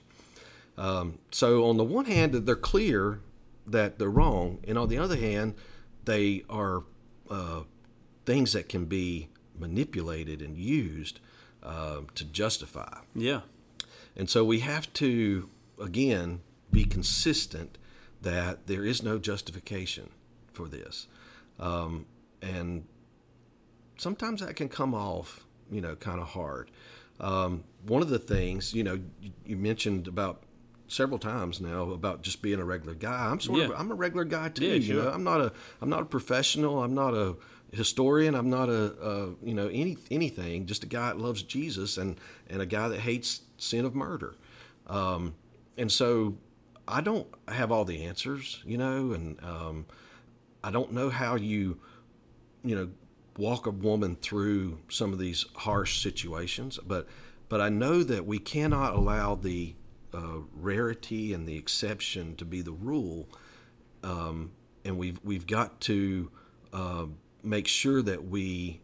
[0.77, 3.21] Um, so on the one hand, they're clear
[3.67, 5.55] that they're wrong, and on the other hand,
[6.05, 6.83] they are
[7.31, 7.61] uh,
[8.27, 9.29] things that can be
[9.59, 11.21] manipulated and used
[11.63, 12.99] uh, to justify.
[13.15, 13.43] Yeah,
[14.17, 15.49] And so we have to,
[15.81, 17.79] again, be consistent
[18.21, 20.11] that there is no justification
[20.53, 21.07] for this.
[21.59, 22.07] Um,
[22.43, 22.85] and
[23.97, 26.71] sometimes that can come off, you know, kind of hard.
[27.21, 30.43] Um, one of the things, you know, you, you mentioned about
[30.89, 33.27] several times now about just being a regular guy.
[33.27, 34.67] I'm sort of I'm a regular guy too.
[34.67, 35.11] Yeah, You know.
[35.11, 36.83] I'm not a I'm not a professional.
[36.83, 37.37] I'm not a
[37.73, 38.35] historian.
[38.35, 40.67] I'm not a, a you know any anything.
[40.67, 44.35] Just a guy that loves Jesus and and a guy that hates sin of murder.
[44.87, 45.35] Um,
[45.79, 46.37] and so
[46.87, 49.87] I don't have all the answers, you know, and um,
[50.63, 51.79] I don't know how you
[52.63, 52.89] you know
[53.37, 57.07] walk a woman through some of these harsh situations but
[57.49, 59.75] but I know that we cannot allow the
[60.13, 63.29] uh, rarity and the exception to be the rule
[64.03, 64.53] um,
[64.85, 66.31] and we've we've got to
[66.73, 67.07] uh,
[67.43, 68.81] make sure that we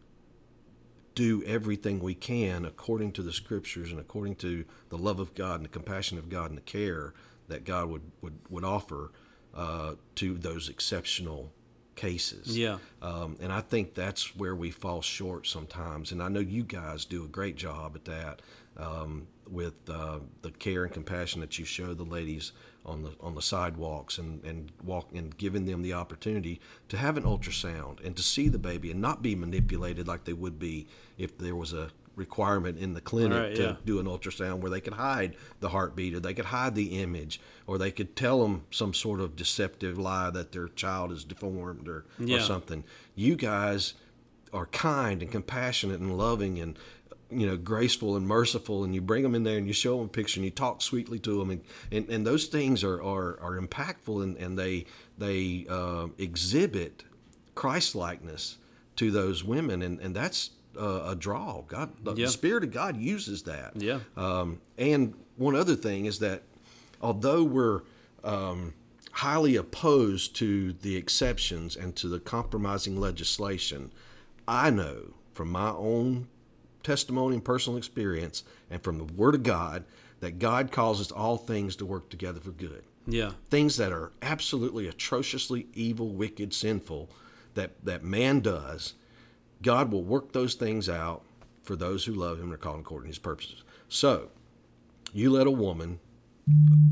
[1.15, 5.55] do everything we can according to the scriptures and according to the love of God
[5.55, 7.13] and the compassion of God and the care
[7.47, 9.11] that God would would, would offer
[9.53, 11.51] uh, to those exceptional
[11.95, 12.57] cases.
[12.57, 12.77] Yeah.
[13.01, 16.11] Um, and I think that's where we fall short sometimes.
[16.11, 18.41] And I know you guys do a great job at that
[18.77, 22.51] um, with uh, the care and compassion that you show the ladies
[22.83, 27.15] on the on the sidewalks and and walk and giving them the opportunity to have
[27.15, 30.87] an ultrasound and to see the baby and not be manipulated like they would be
[31.17, 33.75] if there was a requirement in the clinic Right, to yeah.
[33.85, 37.39] do an ultrasound where they could hide the heartbeat or they could hide the image
[37.67, 41.87] or they could tell them some sort of deceptive lie that their child is deformed
[41.87, 42.37] or, Yeah.
[42.37, 42.83] or something.
[43.15, 43.93] You guys
[44.53, 46.77] are kind and compassionate and loving and
[47.29, 50.07] you know graceful and merciful and you bring them in there and you show them
[50.07, 53.39] a picture and you talk sweetly to them and, and, and those things are, are,
[53.39, 54.85] are impactful and, and they
[55.17, 57.05] they uh, exhibit
[57.55, 58.57] Christ likeness
[58.97, 62.27] to those women and, and that's uh, a draw God the Yeah.
[62.27, 63.99] Spirit of God uses that Yeah.
[64.17, 66.43] um, and one other thing is that
[67.01, 67.81] although we're
[68.23, 68.73] um,
[69.11, 73.91] highly opposed to the exceptions and to the compromising legislation,
[74.47, 76.27] I know from my own
[76.83, 79.83] testimony and personal experience and from the Word of God
[80.19, 82.83] that God causes all things to work together for good.
[83.07, 87.09] yeah, Things that are absolutely atrociously evil, wicked, sinful
[87.55, 88.93] that, that man does,
[89.61, 91.23] God will work those things out
[91.63, 93.63] for those who love Him and are called according to His purposes.
[93.87, 94.29] So,
[95.13, 95.99] you let a woman,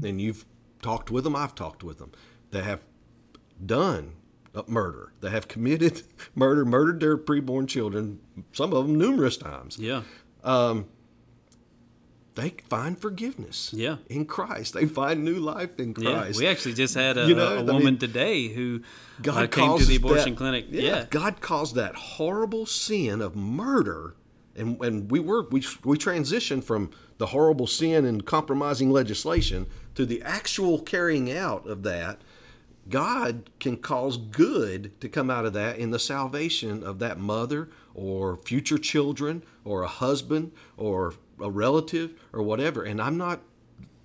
[0.04, 0.46] and you've
[0.82, 2.12] talked with them, I've talked with them,
[2.52, 2.82] that have
[3.66, 4.14] done
[4.54, 6.04] a murder, that have committed
[6.36, 8.20] murder, murdered their preborn children,
[8.52, 9.78] some of them numerous times.
[9.78, 10.04] yeah,
[10.44, 10.88] um,
[12.36, 13.98] They find forgiveness Yeah.
[14.08, 14.74] in Christ.
[14.74, 16.12] They find new life in yeah.
[16.12, 16.40] Christ.
[16.40, 18.82] We actually just had a, You know, a I woman mean, today who
[19.22, 20.66] God uh, came to the abortion that- clinic.
[20.70, 24.16] Yeah, Yeah, God caused that horrible sin of murder,
[24.56, 29.66] and and we were we we transitioned from the horrible sin and compromising legislation
[29.96, 32.22] to the actual carrying out of that.
[32.88, 37.70] God can cause good to come out of that in the salvation of that mother
[37.94, 42.84] or future children or a husband or a relative or whatever.
[42.84, 43.42] And I'm not,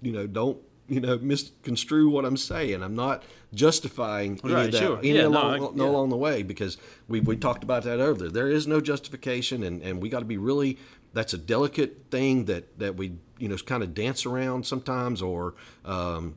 [0.03, 2.83] you know, don't you know misconstrue what I'm saying.
[2.83, 3.23] I'm not
[3.55, 4.99] justifying any Right, of that sure.
[4.99, 5.91] any Yeah, no, along, I- no yeah.
[5.91, 6.77] along the way because
[7.09, 8.29] we we talked about that earlier.
[8.29, 10.79] There is no justification, and and we got to be really.
[11.15, 15.55] That's a delicate thing that that we you know kind of dance around sometimes, or
[15.85, 16.37] um,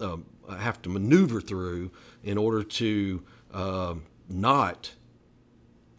[0.00, 1.90] um, have to maneuver through
[2.24, 3.22] in order to
[3.54, 4.92] um, not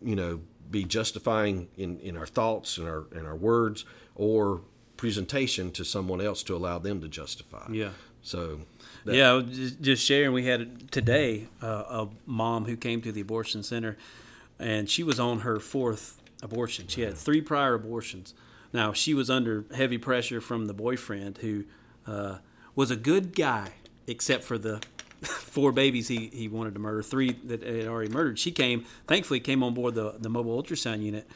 [0.02, 3.86] you know be justifying in, in our thoughts and our in our words
[4.18, 4.62] or
[4.98, 7.66] presentation to someone else to allow them to justify.
[7.72, 7.92] Yeah.
[8.24, 8.60] So
[9.06, 9.42] that, yeah,
[9.82, 10.34] just, sharing.
[10.34, 13.96] We had today uh, a mom who came to the abortion center,
[14.60, 16.88] and she was on her fourth abortion.
[16.88, 18.34] She had three prior abortions.
[18.74, 21.64] Now she was under heavy pressure from the boyfriend, who
[22.06, 22.40] uh,
[22.76, 23.70] was a good guy,
[24.08, 24.82] except for the
[25.22, 28.40] four babies he, he wanted to murder, three that had already murdered.
[28.40, 31.30] She came, thankfully, came on board the the mobile ultrasound unit,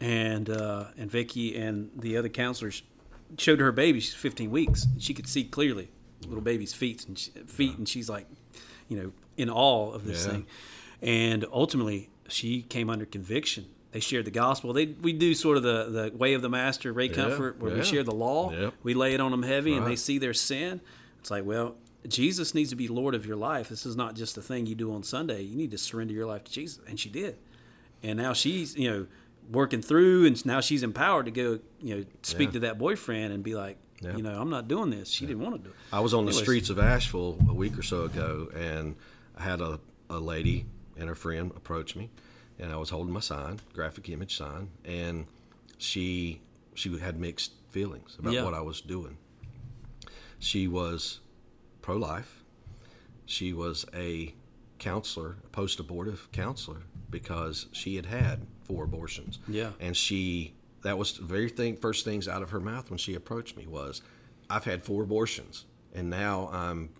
[0.00, 2.82] and uh, and Vicky and the other counselors
[3.38, 4.00] showed her baby.
[4.00, 4.86] She's 15 weeks.
[4.98, 5.90] She could see clearly
[6.26, 8.26] little baby's feet and she, feet, and she's like,
[8.88, 10.32] you know, in awe of this Yeah.
[10.32, 10.46] thing.
[11.02, 13.66] And ultimately, she came under conviction.
[13.92, 14.72] They shared the gospel.
[14.72, 17.82] They we do sort of the the way of the master, Ray Comfort, where we
[17.84, 18.50] share the law.
[18.52, 18.74] Yep.
[18.82, 20.80] We lay it on them heavy, and they see their sin.
[21.20, 21.76] It's like, well,
[22.08, 23.68] Jesus needs to be Lord of your life.
[23.68, 25.42] This is not just a thing you do on Sunday.
[25.42, 27.36] You need to surrender your life to Jesus, and she did.
[28.02, 29.06] And now she's you know
[29.50, 32.52] working through, and now she's empowered to go you know speak Yeah.
[32.52, 34.16] to that boyfriend and be like, Yeah.
[34.16, 35.08] you know, I'm not doing this.
[35.10, 35.76] She didn't want to do it.
[35.92, 38.96] I was on the streets of Asheville a week or so ago, and
[39.36, 39.80] I had a,
[40.10, 42.10] a lady and her friend approach me,
[42.58, 45.26] and I was holding my sign, graphic image sign, and
[45.78, 46.40] she
[46.74, 48.44] she had mixed feelings about Yeah.
[48.44, 49.16] what I was doing.
[50.38, 51.20] She was
[51.82, 52.42] pro life.
[53.26, 54.34] She was a
[54.78, 59.38] counselor, a post abortive counselor, because she had had four abortions.
[59.48, 59.70] Yeah.
[59.80, 63.14] And she, that was the very thing, first things out of her mouth when she
[63.14, 64.02] approached me was,
[64.50, 66.90] I've had four abortions, and now I'm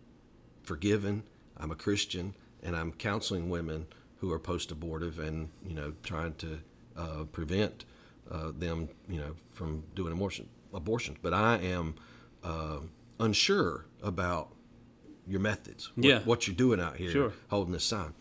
[0.63, 1.23] forgiven.
[1.57, 3.87] I'm a Christian, and I'm counseling women
[4.19, 6.61] who are post-abortive and you know trying to
[6.97, 7.85] uh, prevent
[8.31, 11.19] uh, them you know from doing abortion abortions.
[11.23, 11.95] But I am
[12.43, 12.79] uh,
[13.21, 14.49] unsure about
[15.27, 15.91] your methods.
[15.95, 16.19] What, Yeah.
[16.21, 17.33] what you're doing out here, Sure.
[17.49, 18.15] holding this sign,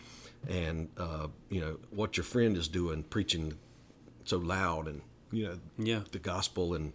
[0.49, 3.53] and uh, you know what your friend is doing, preaching
[4.25, 5.01] so loud, and
[5.31, 6.01] you know Yeah.
[6.11, 6.93] the gospel and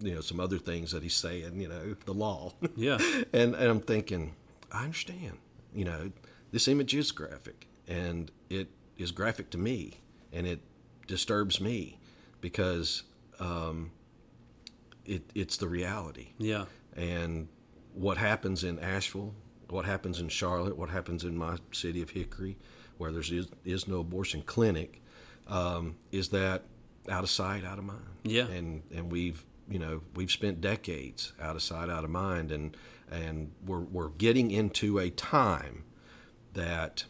[0.00, 1.60] you know some other things that he's saying.
[1.60, 2.52] You know the law.
[2.76, 2.98] Yeah.
[3.32, 4.34] and, and I'm thinking,
[4.72, 5.38] I understand.
[5.74, 6.12] You know,
[6.52, 10.00] this image is graphic, and it is graphic to me,
[10.32, 10.60] and it
[11.06, 11.98] disturbs me
[12.40, 13.02] because
[13.40, 13.90] um,
[15.04, 16.28] it it's the reality.
[16.38, 16.64] Yeah.
[16.96, 17.48] And
[17.94, 19.34] what happens in Asheville,
[19.68, 22.56] what happens in Charlotte, what happens in my city of Hickory,
[22.96, 25.02] where there is, is no abortion clinic,
[25.46, 26.64] um, is that
[27.08, 28.00] out of sight, out of mind.
[28.24, 28.46] Yeah.
[28.48, 32.76] And and we've you know we've spent decades out of sight, out of mind, and
[33.10, 35.84] and we're we're getting into a time
[36.54, 37.04] that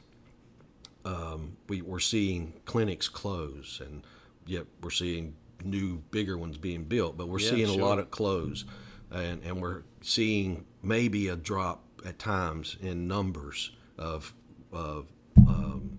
[1.04, 4.02] um, we, we're seeing clinics close, and
[4.46, 7.16] yet we're seeing new, bigger ones being built.
[7.16, 7.80] But we're Yeah, seeing sure.
[7.80, 8.64] a lot of close,
[9.10, 14.34] and, and we're seeing maybe a drop at times in numbers of
[14.72, 15.06] of
[15.36, 15.98] um,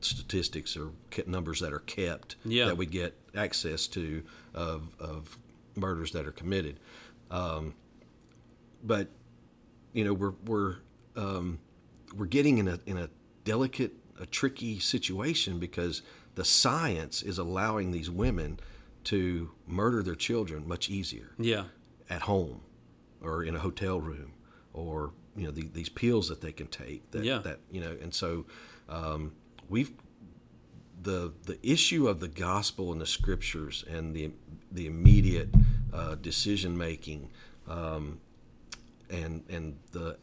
[0.00, 0.90] statistics or
[1.26, 2.66] numbers that are kept Yeah.
[2.66, 4.22] that we get access to
[4.54, 5.38] of, of
[5.76, 6.78] murders that are committed.
[7.30, 7.74] Um,
[8.82, 9.08] but
[9.92, 10.76] you know we're we're
[11.16, 11.58] um,
[12.14, 13.08] we're getting in a in a
[13.44, 16.02] delicate, a tricky situation because
[16.34, 18.58] the science is allowing these women
[19.04, 21.64] to murder their children much easier Yeah.
[22.10, 22.60] at home
[23.22, 24.32] or in a hotel room
[24.74, 27.38] or you know the, these pills that they can take that, Yeah.
[27.38, 28.44] that you know and so
[28.88, 29.32] um,
[29.68, 29.92] we've
[31.02, 34.32] the the issue of the gospel and the scriptures and the
[34.70, 35.48] the immediate
[35.92, 37.30] uh, decision making
[37.68, 38.20] um,
[39.10, 40.16] and and the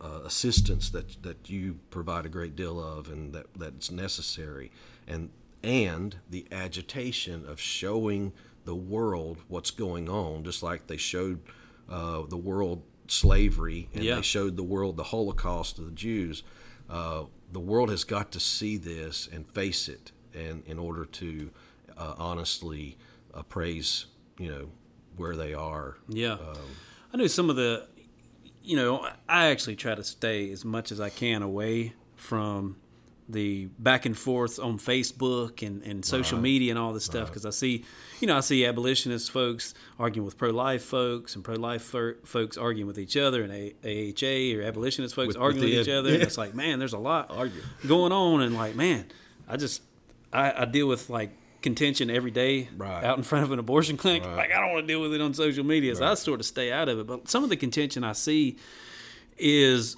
[0.00, 4.70] uh, assistance that that you provide a great deal of and that that's necessary
[5.06, 5.30] and
[5.62, 8.32] and the agitation of showing
[8.66, 11.40] the world what's going on just like they showed
[11.90, 14.16] uh, the world slavery and Yeah.
[14.16, 16.42] they showed the world the holocaust of the jews
[16.90, 21.50] uh, the world has got to see this and face it and in order to
[21.96, 22.96] uh, honestly
[23.32, 24.06] appraise
[24.38, 24.68] you know
[25.16, 26.38] where they are Yeah.
[27.12, 27.86] I know some of the,
[28.64, 32.76] you know, I actually try to stay as much as I can away from
[33.28, 37.46] the back and forth on Facebook and, and social media and all this stuff because
[37.46, 37.84] I see,
[38.20, 41.82] you know, I see abolitionist folks arguing with pro life folks and pro life
[42.24, 43.50] folks arguing with each other and
[43.82, 46.12] AHA or abolitionist folks With- arguing with with each the- other.
[46.12, 47.62] And it's like, man, there's a lot Argue.
[47.86, 48.42] going on.
[48.42, 49.06] And like, man,
[49.48, 49.80] I just,
[50.32, 51.30] I, I deal with like
[51.62, 53.02] contention every day Right.
[53.04, 54.24] out in front of an abortion clinic.
[54.26, 56.44] Like I don't want to deal with it on social media, so I sort of
[56.46, 57.06] stay out of it.
[57.06, 58.58] But some of the contention I see
[59.38, 59.96] is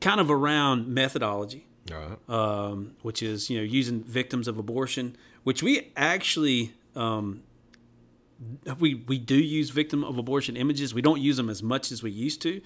[0.00, 2.18] kind of around methodology right.
[2.28, 7.42] um, which is you know using victims of abortion, which we actually um,
[8.78, 10.92] we we do use victim of abortion images.
[10.94, 12.60] We don't use them as much as we used to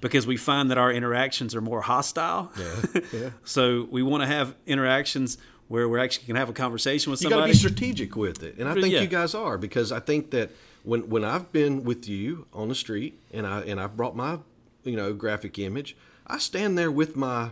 [0.00, 2.50] because we find that our interactions are more hostile.
[2.58, 3.30] Yeah, yeah.
[3.44, 7.36] so we want to have interactions where we're actually can have a conversation with somebody.
[7.36, 9.02] you got to be strategic with it, and I think Yeah.
[9.02, 10.50] you guys are because I think that
[10.82, 14.38] when when I've been with you on the street and I and I brought my
[14.84, 15.96] you know graphic image,
[16.26, 17.50] I stand there with my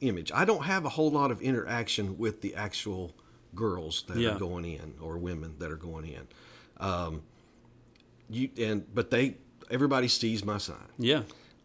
[0.00, 0.30] image.
[0.34, 3.14] I don't have a whole lot of interaction with the actual
[3.54, 4.34] girls that Yeah.
[4.34, 6.28] are going in or women that are going in.
[6.78, 7.22] Um,
[8.28, 9.36] you and but they
[9.70, 10.76] everybody sees my sign.
[10.98, 11.22] yeah,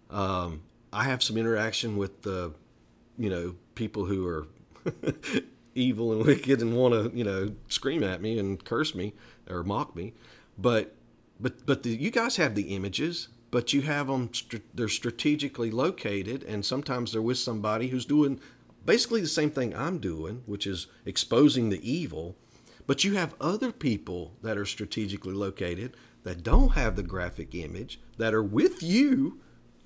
[0.09, 0.61] Um,
[0.93, 2.53] I have some interaction with the,
[3.17, 4.47] you know, people who are
[5.75, 9.13] evil and wicked and want to, you know, scream at me and curse me
[9.49, 10.13] or mock me.
[10.57, 10.95] But,
[11.39, 14.31] but, but the, you guys have the images, but you have them.
[14.73, 18.39] They're strategically located, and sometimes they're with somebody who's doing
[18.85, 22.35] basically the same thing I'm doing, which is exposing the evil.
[22.87, 27.99] But you have other people that are strategically located that don't have the graphic image
[28.17, 29.39] that are with you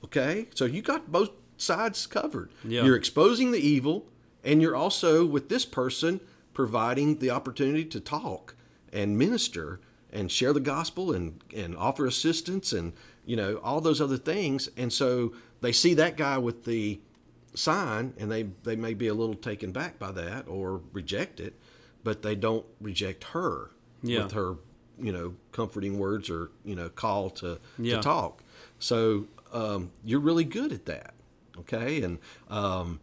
[0.05, 2.51] Okay, so you got both sides covered.
[2.63, 2.84] Yeah.
[2.84, 4.05] You're exposing the evil,
[4.43, 6.20] and you're also with this person
[6.53, 8.55] providing the opportunity to talk
[8.93, 9.80] and minister
[10.13, 12.93] and share the gospel and and offer assistance and
[13.26, 14.70] you know all those other things.
[14.78, 17.00] And so they see that guy with the
[17.54, 21.54] sign, and they they may be a little taken back by that or reject it,
[22.04, 23.72] but they don't reject her
[24.04, 24.24] Yeah.
[24.24, 24.58] with her
[25.00, 27.98] you know comforting words or you know call to Yeah.
[27.98, 28.44] to talk.
[28.80, 31.14] So um, you're really good at that,
[31.60, 32.02] okay?
[32.02, 32.20] And
[32.50, 33.00] um,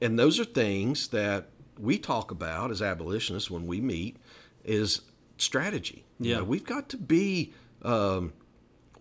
[0.00, 1.48] and those are things that
[1.78, 4.16] we talk about as abolitionists when we meet
[4.64, 5.02] is
[5.38, 6.04] strategy.
[6.20, 6.36] You Yeah.
[6.38, 7.52] know, we've got to be
[7.82, 8.32] um,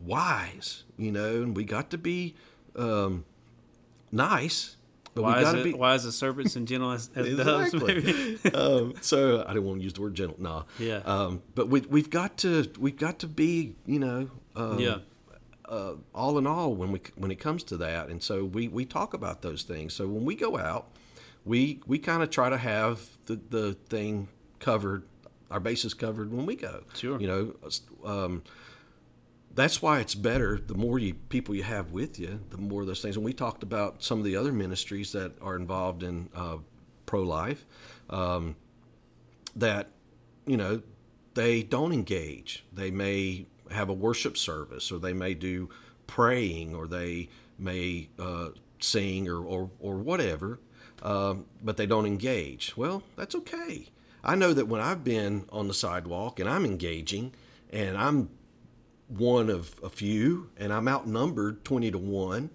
[0.01, 2.35] wise, you know, and we got to be
[2.75, 3.25] um,
[4.11, 4.75] nice.
[5.13, 7.73] But we wise, got to as, be wise as serpents and gentle as, as doves.
[7.73, 8.37] Maybe.
[8.53, 10.35] Um, so I didn't want to use the word gentle.
[10.39, 10.65] No.
[10.77, 10.97] Yeah.
[11.05, 14.97] Um, but we, we've got to we've got to be you know um, Yeah.
[15.67, 18.85] uh, all in all when we when it comes to that, and so we we
[18.85, 19.93] talk about those things.
[19.93, 20.89] So when we go out,
[21.45, 24.27] we we kind of try to have the the thing
[24.59, 25.01] covered,
[25.49, 26.83] our bases covered when we go.
[26.93, 27.19] Sure.
[27.19, 27.55] You know.
[28.05, 28.43] Um,
[29.57, 33.01] that's why it's better the more you people you have with you the more those
[33.01, 33.15] things.
[33.15, 36.57] And we talked about some of the other ministries that are involved in uh,
[37.07, 37.65] pro-life
[38.11, 38.55] um,
[39.55, 39.89] that
[40.45, 40.83] you know
[41.33, 42.65] they don't engage.
[42.71, 45.69] They may have a worship service or they may do
[46.05, 47.27] praying or they
[47.59, 48.49] may uh,
[48.79, 50.59] sing or, or, or whatever
[51.01, 52.77] um, but they don't engage.
[52.77, 53.89] Well that's okay.
[54.23, 57.33] I know that when i've been on the sidewalk and i'm engaging
[57.71, 58.29] and i'm
[59.07, 62.51] one of a few, and I'm outnumbered twenty to one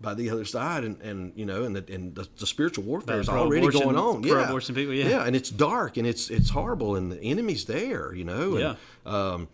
[0.00, 3.20] by the other side, and, and you know, and the, and the, the spiritual warfare
[3.20, 4.22] is already going on.
[4.22, 5.24] pro-abortion people, yeah.
[5.24, 8.56] and it's dark and it's it's horrible, and the enemy's there, you know.
[8.56, 8.74] And, Yeah.
[9.04, 9.48] Um,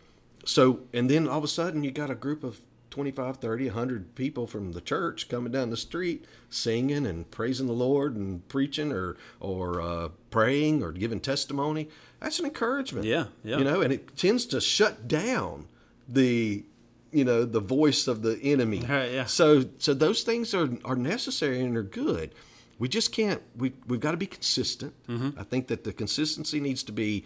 [0.44, 4.14] so, and then all of a sudden, you got a group of 25, 30, 100
[4.16, 8.92] people from the church coming down the street singing and praising the Lord and preaching
[8.92, 11.88] or or uh, praying or giving testimony.
[12.20, 13.06] That's an encouragement.
[13.06, 13.58] Yeah, yeah.
[13.58, 15.68] You know, and it tends to shut down
[16.08, 16.64] the
[17.10, 18.80] you know the voice of the enemy.
[18.80, 19.24] Right, yeah.
[19.26, 22.34] So so those things are are necessary and are good.
[22.78, 23.42] We just can't.
[23.56, 24.94] We we've got to be consistent.
[25.06, 25.38] Mm-hmm.
[25.38, 27.24] I think that the consistency needs to be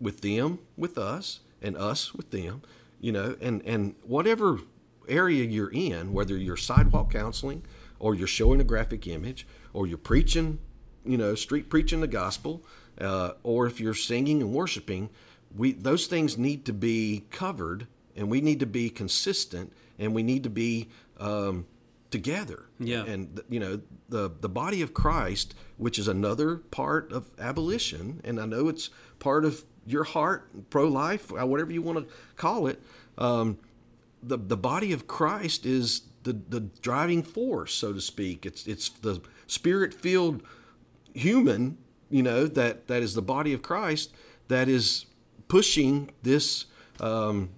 [0.00, 2.62] with them, with us, and us with them.
[3.00, 4.60] You know, and and whatever
[5.08, 7.64] area you're in, whether you're sidewalk counseling
[7.98, 10.58] or you're showing a graphic image or you're preaching,
[11.04, 12.64] you know, street preaching the gospel,
[13.00, 15.10] uh, or if you're singing and worshiping,
[15.56, 17.86] we those things need to be covered,
[18.16, 20.88] and we need to be consistent, and we need to be
[21.18, 21.66] um,
[22.10, 22.64] together.
[22.78, 23.04] Yeah.
[23.04, 28.40] And you know, the the body of Christ, which is another part of abolition, and
[28.40, 32.80] I know it's part of your heart, pro life, whatever you want to call it.
[33.18, 33.58] Um,
[34.22, 38.46] the the body of Christ is the the driving force, so to speak.
[38.46, 40.42] It's it's the spirit filled
[41.14, 41.78] human,
[42.10, 44.12] you know, that that is the body of Christ
[44.48, 45.06] that is
[45.48, 46.66] pushing this
[47.00, 47.50] um,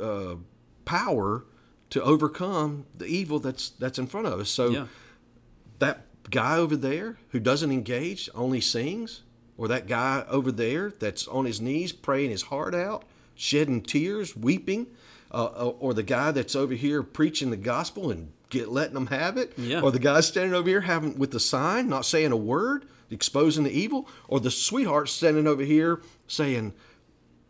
[0.00, 0.36] uh,
[0.84, 1.44] power
[1.90, 4.50] to overcome the evil that's that's in front of us.
[4.50, 4.86] So Yeah.
[5.78, 9.22] that guy over there who doesn't engage only sings,
[9.56, 14.36] or that guy over there that's on his knees praying his heart out, shedding tears,
[14.36, 14.86] weeping.
[15.30, 19.08] uh, or or the guy that's over here preaching the gospel and get letting them
[19.08, 19.82] have it, Yeah.
[19.82, 23.64] or the guy standing over here having with the sign, not saying a word, exposing
[23.64, 26.72] the evil, or the sweetheart standing over here saying,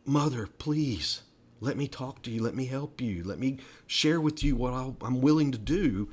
[0.05, 1.23] Mother, please
[1.61, 2.43] let me talk to you.
[2.43, 3.25] Let me help you.
[3.25, 6.09] Let me share with you what I'll, I'm willing to do.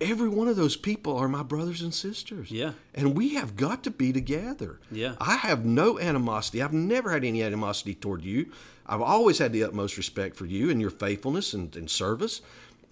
[0.00, 2.50] Every one of those people are my brothers and sisters.
[2.50, 2.72] Yeah.
[2.94, 4.80] And we have got to be together.
[4.90, 5.14] Yeah.
[5.20, 6.60] I have no animosity.
[6.60, 8.50] I've never had any animosity toward you.
[8.86, 12.42] I've always had the utmost respect for you and your faithfulness and, and service.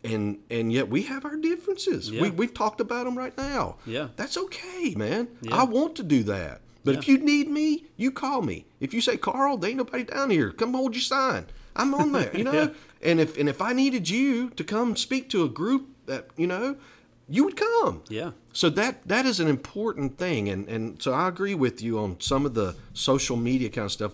[0.04, 2.10] And and yet we have our differences.
[2.10, 2.22] Yeah.
[2.22, 3.76] We, we've talked about them right now.
[3.84, 4.08] Yeah.
[4.16, 5.28] That's okay, man.
[5.42, 5.56] Yeah.
[5.56, 6.60] I want to do that.
[6.84, 8.64] But if you need me, you call me.
[8.80, 11.46] If you say, Carl, there ain't nobody down here, come hold your sign.
[11.76, 12.52] I'm on there, you know.
[12.52, 12.68] Yeah.
[13.02, 16.46] And if and if I needed you to come speak to a group that you
[16.46, 16.76] know,
[17.28, 18.02] you would come.
[18.08, 18.32] Yeah.
[18.52, 22.20] So that that is an important thing, and and so I agree with you on
[22.20, 24.12] some of the social media kind of stuff.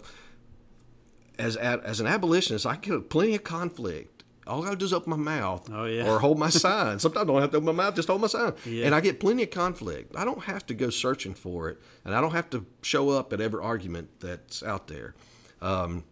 [1.38, 4.22] As as an abolitionist, I get plenty of conflict.
[4.46, 6.08] All I gotta do is open my mouth, Oh, yeah.
[6.08, 6.98] or hold my sign.
[7.00, 8.86] Sometimes I don't have to open my mouth; just hold my sign, Yeah.
[8.86, 10.14] and I get plenty of conflict.
[10.16, 13.32] I don't have to go searching for it, and I don't have to show up
[13.32, 15.14] at every argument that's out there.
[15.60, 16.04] Um,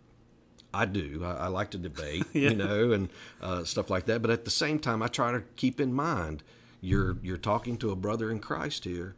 [0.75, 1.22] I do.
[1.25, 2.51] I, I like to debate, Yeah.
[2.51, 3.09] you know, and
[3.41, 4.20] uh, stuff like that.
[4.22, 6.43] But at the same time, I try to keep in mind
[6.81, 9.14] you're you're talking to a brother in Christ here,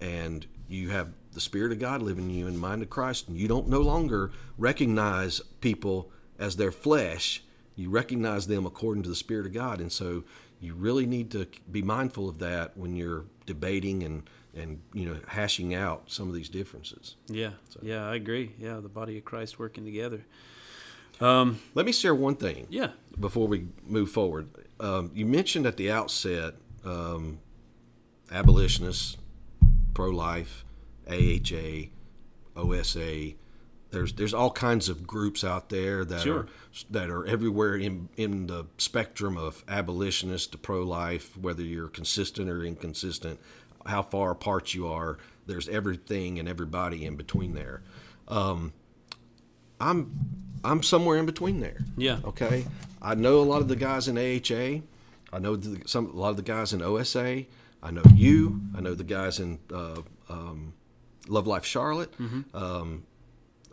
[0.00, 3.28] and you have the Spirit of God living in you and the mind of Christ,
[3.28, 7.42] and you don't no longer recognize people as their flesh.
[7.76, 10.24] You recognize them according to the Spirit of God, and so
[10.60, 14.22] you really need to be mindful of that when you're debating and
[14.54, 17.16] and you know hashing out some of these differences.
[17.28, 17.50] Yeah.
[17.82, 18.52] Yeah, I agree.
[18.58, 20.24] Yeah, the body of Christ working together.
[21.20, 22.66] Let me share one thing.
[22.70, 22.90] Yeah.
[23.18, 24.48] before we move forward,
[24.80, 26.54] um, you mentioned at the outset
[26.84, 27.38] um,
[28.30, 29.16] abolitionists,
[29.94, 30.64] pro life,
[31.08, 31.88] AHA,
[32.56, 33.32] OSA.
[33.90, 36.38] There's there's all kinds of groups out there that Sure.
[36.40, 36.46] are
[36.90, 42.48] that are everywhere in in the spectrum of abolitionist to pro life, whether you're consistent
[42.48, 43.38] or inconsistent,
[43.84, 45.18] how far apart you are.
[45.46, 47.82] There's everything and everybody in between there.
[48.28, 48.72] Um,
[49.78, 50.18] I'm
[50.64, 51.78] I'm somewhere in between there.
[51.96, 52.18] Yeah.
[52.24, 52.64] Okay.
[53.00, 54.82] I know a lot of the guys in AHA.
[55.34, 57.44] I know the, some a lot of the guys in OSA.
[57.82, 58.60] I know you.
[58.76, 60.74] I know the guys in uh, um,
[61.26, 62.12] Love Life Charlotte.
[62.54, 63.04] Um,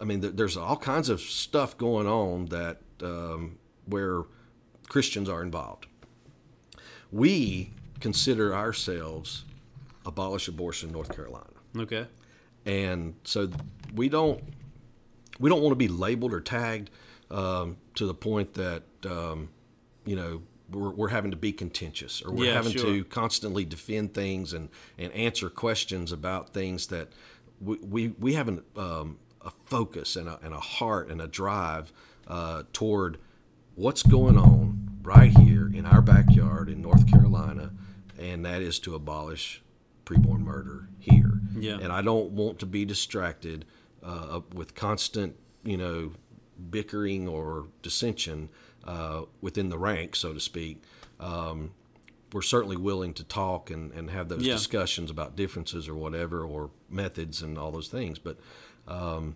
[0.02, 4.24] I mean, there, there's all kinds of stuff going on that um, where
[4.88, 5.86] Christians are involved.
[7.12, 9.44] We consider ourselves
[10.06, 11.46] abolish abortion in North Carolina
[11.78, 12.08] Okay.
[12.66, 13.50] and so
[13.94, 14.42] we don't
[15.40, 16.90] we don't want to be labeled or tagged
[17.32, 19.50] um, to the point that um,
[20.06, 22.86] you know we're, we're having to be contentious or we're Yeah, having sure.
[22.86, 27.10] to constantly defend things and, and answer questions about things that
[27.60, 31.28] we, we, we have an, um, a focus and a, and a heart and a
[31.28, 31.92] drive
[32.28, 33.18] uh, toward
[33.76, 37.72] what's going on right here in our backyard in North Carolina,
[38.20, 39.64] and that is to abolish
[40.06, 41.40] preborn murder here.
[41.56, 41.80] Yeah.
[41.82, 43.66] And I don't want to be distracted
[44.04, 46.12] uh, with constant, you know,
[46.70, 48.50] bickering or dissension
[48.86, 50.84] uh, within the ranks, so to speak.
[51.20, 51.72] Um,
[52.32, 54.54] we're certainly willing to talk and, and have those Yeah.
[54.54, 58.20] discussions about differences or whatever, or methods and all those things.
[58.20, 58.38] But
[58.88, 59.36] um,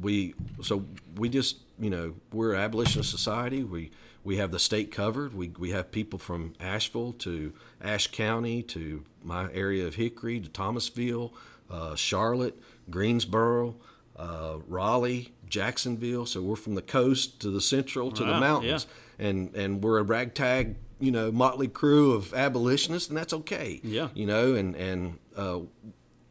[0.00, 0.84] we so
[1.16, 3.62] we just you know we're an abolitionist society.
[3.62, 3.90] We
[4.24, 5.34] we have the state covered.
[5.34, 10.48] We we have people from Asheville to Ashe County to my area of Hickory to
[10.48, 11.34] Thomasville,
[11.70, 13.76] uh, Charlotte, Greensboro,
[14.16, 16.26] uh, Raleigh, Jacksonville.
[16.26, 18.86] So we're from the coast to the central to Wow, the mountains,
[19.18, 23.80] and and we're a ragtag you know motley crew of abolitionists, and that's okay.
[23.82, 24.08] Yeah.
[24.14, 25.60] you know, and and uh,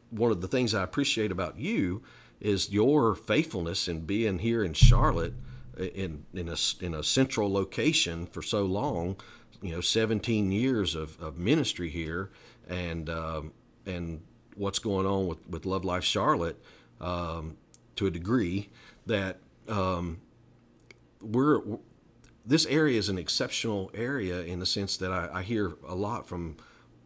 [0.09, 2.01] one of the things I appreciate about you
[2.39, 5.33] is your faithfulness in being here in Charlotte
[5.77, 9.17] in in a in a central location for so long.
[9.63, 12.31] You know, 17 years of, of ministry here,
[12.67, 13.53] and um,
[13.85, 14.21] and
[14.55, 16.59] what's going on with, with Love Life Charlotte
[16.99, 17.57] um,
[18.01, 18.67] to a degree
[19.05, 19.37] that
[19.69, 20.19] um,
[21.21, 21.61] we're
[22.43, 26.27] this area is an exceptional area in the sense that I, I hear a lot
[26.27, 26.57] from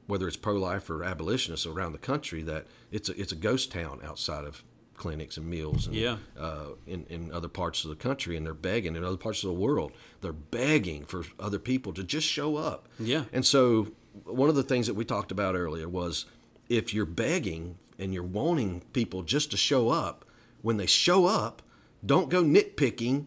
[0.08, 4.00] whether it's pro-life or abolitionists around the country that it's a, it's a ghost town
[4.06, 4.64] outside of
[4.96, 6.18] clinics and meals and Yeah.
[6.40, 9.50] uh, in, in other parts of the country and they're begging in other parts of
[9.50, 9.92] the world
[10.22, 13.26] they're begging for other people to just show up Yeah.
[13.34, 13.90] and so
[14.24, 16.26] one of the things that we talked about earlier was
[16.70, 20.24] if you're begging and you're wanting people just to show up
[20.66, 21.62] when they show up
[22.06, 23.26] don't go nitpicking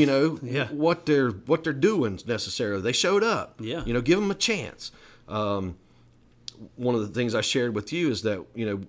[0.00, 0.46] you know Mm-hmm.
[0.56, 0.68] Yeah.
[0.68, 3.82] what they're what they're doing necessarily they showed up Yeah.
[3.86, 4.92] you know give them a chance
[5.28, 5.76] um,
[6.76, 8.80] one of the things I shared with you is that you know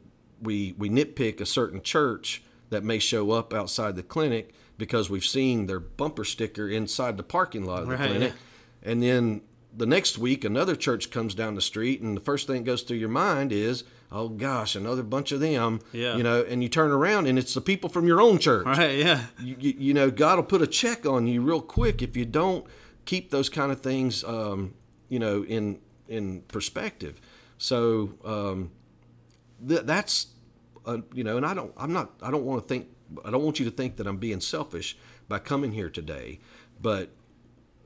[0.41, 5.25] we we nitpick a certain church that may show up outside the clinic because we've
[5.25, 8.33] seen their bumper sticker inside the parking lot of the Right, clinic.
[8.33, 8.91] yeah.
[8.91, 9.41] And then
[9.77, 12.81] the next week, another church comes down the street, and the first thing that goes
[12.81, 15.79] through your mind is, oh gosh, another bunch of them.
[15.93, 16.17] Yeah.
[16.17, 18.65] You know, and you turn around, and it's the people from your own church.
[18.65, 18.97] Right?
[18.97, 19.25] Yeah.
[19.39, 22.25] You, you, you know, God will put a check on you real quick if you
[22.25, 22.65] don't
[23.05, 24.73] keep those kind of things, um,
[25.09, 27.21] you know, in in perspective.
[27.57, 28.71] So um,
[29.65, 30.27] th- that's,
[30.85, 32.87] uh, you know, and I don't, I'm not, I don't want to think,
[33.23, 34.97] I don't want you to think that I'm being selfish
[35.29, 36.39] by coming here today,
[36.81, 37.11] but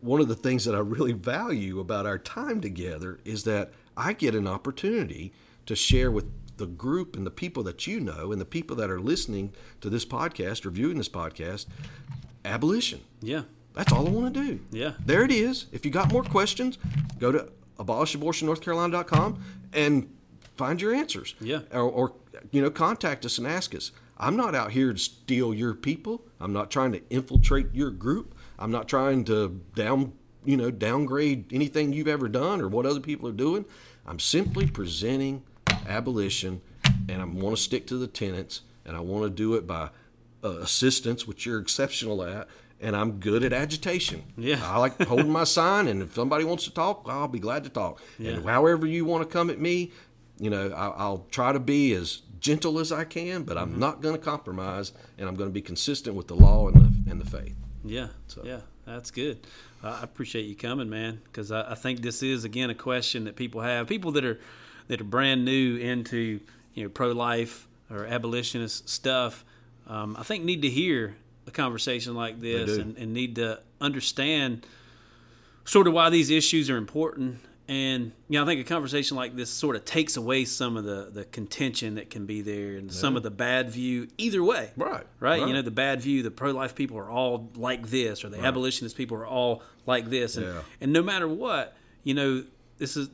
[0.02, 4.14] one of the things that I really value about our time together is that I
[4.14, 5.34] get an opportunity
[5.66, 6.26] to share with
[6.58, 9.90] the group and the people that you know and the people that are listening to
[9.90, 11.66] this podcast or viewing this podcast
[12.44, 13.02] abolition.
[13.22, 13.44] Yeah.
[13.74, 14.60] That's all I want to do.
[14.72, 14.94] Yeah.
[15.06, 15.66] There it is.
[15.72, 16.78] If you got more questions,
[17.20, 19.44] go to abolishabortionnorthcarolina.com
[19.74, 20.10] and
[20.56, 21.36] find your answers.
[21.42, 21.62] Yeah.
[21.72, 22.14] Or, or,
[22.52, 23.92] you know, contact us and ask us.
[24.18, 26.22] I'm not out here to steal your people.
[26.40, 28.34] I'm not trying to infiltrate your group.
[28.58, 30.14] I'm not trying to down,
[30.46, 33.66] you know, downgrade anything you've ever done or what other people are doing.
[34.08, 35.44] I'm simply presenting
[35.88, 36.62] abolition,
[37.10, 39.90] and I want to stick to the tenets, and I want to do it by
[40.44, 42.48] uh, assistance, which you're exceptional at,
[42.82, 44.24] and I'm good at agitation.
[44.38, 44.60] Yeah.
[44.64, 47.70] I like holding my sign, and if somebody wants to talk, I'll be glad to
[47.70, 48.02] talk.
[48.20, 49.92] And however you want to come at me,
[50.40, 53.74] you know, I, I'll try to be as gentle as I can, but Mm-hmm.
[53.74, 56.76] I'm not going to compromise, and I'm going to be consistent with the law and
[56.76, 57.56] the and the faith.
[57.84, 58.42] Yeah, So.
[58.44, 59.46] yeah, that's good.
[59.84, 63.24] I I appreciate you coming, man, because I, I think this is again a question
[63.26, 63.88] that people have.
[63.88, 64.40] People that are
[64.88, 66.40] that are brand new into
[66.74, 69.46] you know pro life or abolitionist stuff,
[69.88, 71.16] um, I think need to hear
[71.48, 74.66] a conversation like this and, and need to understand
[75.64, 77.40] sort of why these issues are important.
[77.68, 80.84] And you know, I think a conversation like this sort of takes away some of
[80.84, 84.70] the, the contention that can be there and some of the bad view either way.
[84.76, 85.40] Right, Right.
[85.48, 88.40] You know, the bad view, the pro life people are all like this, or the
[88.40, 90.38] abolitionist people are all like this.
[90.38, 90.62] And, Yeah.
[90.80, 92.44] and no matter what, you know,
[92.78, 93.10] this is.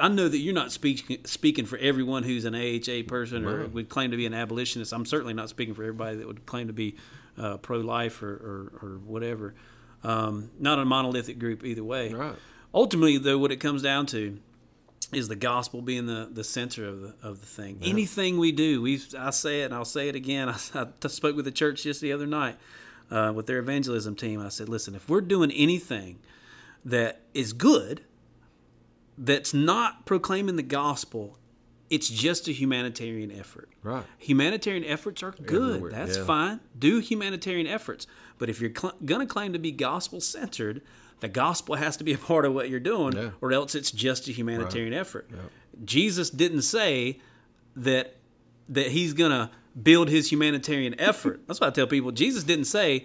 [0.00, 3.72] I know that you're not speaking speaking for everyone who's an AHA person or Right.
[3.72, 4.92] would claim to be an abolitionist.
[4.92, 6.96] I'm certainly not speaking for everybody that would claim to be
[7.36, 9.54] uh, pro life or, or, or whatever.
[10.04, 12.12] Um, not a monolithic group either way.
[12.12, 12.34] Right.
[12.74, 14.38] Ultimately, though, what it comes down to
[15.12, 17.78] is the gospel being the, the center of the of the thing.
[17.82, 20.48] Anything we do, we I say it and I'll say it again.
[20.74, 22.56] I, I spoke with the church just the other night
[23.10, 24.40] uh, with their evangelism team.
[24.40, 26.18] I said, listen, if we're doing anything
[26.84, 28.02] that is good,
[29.18, 31.38] that's not proclaiming the gospel,
[31.90, 33.68] it's just a humanitarian effort.
[33.82, 34.04] Right.
[34.18, 35.76] Humanitarian efforts are good.
[35.76, 36.24] Everywhere, That's yeah.
[36.24, 36.60] fine.
[36.78, 38.06] Do humanitarian efforts.
[38.38, 40.82] But if you're cl- going to claim to be gospel centered,
[41.20, 43.30] the gospel has to be a part of what you're doing, Yeah.
[43.40, 45.28] or else it's just a humanitarian effort.
[45.84, 47.20] Jesus didn't say
[47.76, 48.14] that
[48.68, 49.50] that he's going to
[49.82, 51.40] build his humanitarian effort.
[51.46, 53.04] That's why I tell people Jesus didn't say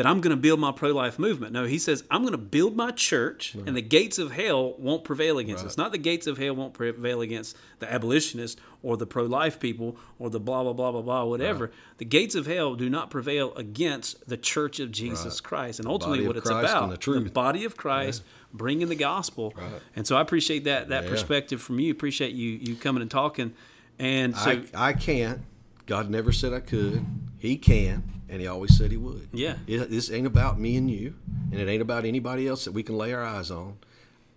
[0.00, 1.52] that I'm going to build my pro-life movement.
[1.52, 5.04] No, he says I'm going to build my church and the gates of hell won't
[5.04, 5.76] prevail against us.
[5.76, 10.30] Not the gates of hell won't prevail against the abolitionists or the pro-life people or
[10.30, 11.70] the blah blah blah blah blah whatever.
[11.98, 15.78] The gates of hell do not prevail against the church of Jesus Christ.
[15.80, 17.34] And ultimately what it's Christ about the truth.
[17.34, 18.22] body of Christ
[18.54, 19.52] bringing the gospel.
[19.94, 21.10] And so I appreciate that that Yeah.
[21.10, 21.92] perspective from you.
[21.92, 23.52] Appreciate you you coming and talking.
[23.98, 25.42] And so I, I can't.
[25.84, 27.04] God never said I could.
[27.38, 29.28] He can, and He always said He would.
[29.32, 29.56] Yeah.
[29.66, 31.14] It, this ain't about me and you,
[31.52, 33.78] and it ain't about anybody else that we can lay our eyes on.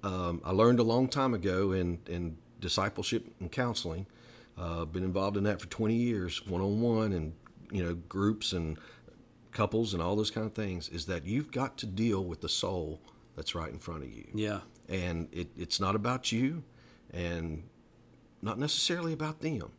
[0.03, 4.05] Um, I learned a long time ago in, in discipleship and counseling.
[4.57, 7.33] Uh, been involved in that for 20 years, one on one, and
[7.71, 8.77] you know groups and
[9.51, 10.89] couples and all those kind of things.
[10.89, 12.99] Is that you've got to deal with the soul
[13.35, 14.59] that's right in front of you yeah.
[14.87, 16.63] and it, it's not about you
[17.11, 17.63] and
[18.43, 19.71] not necessarily about them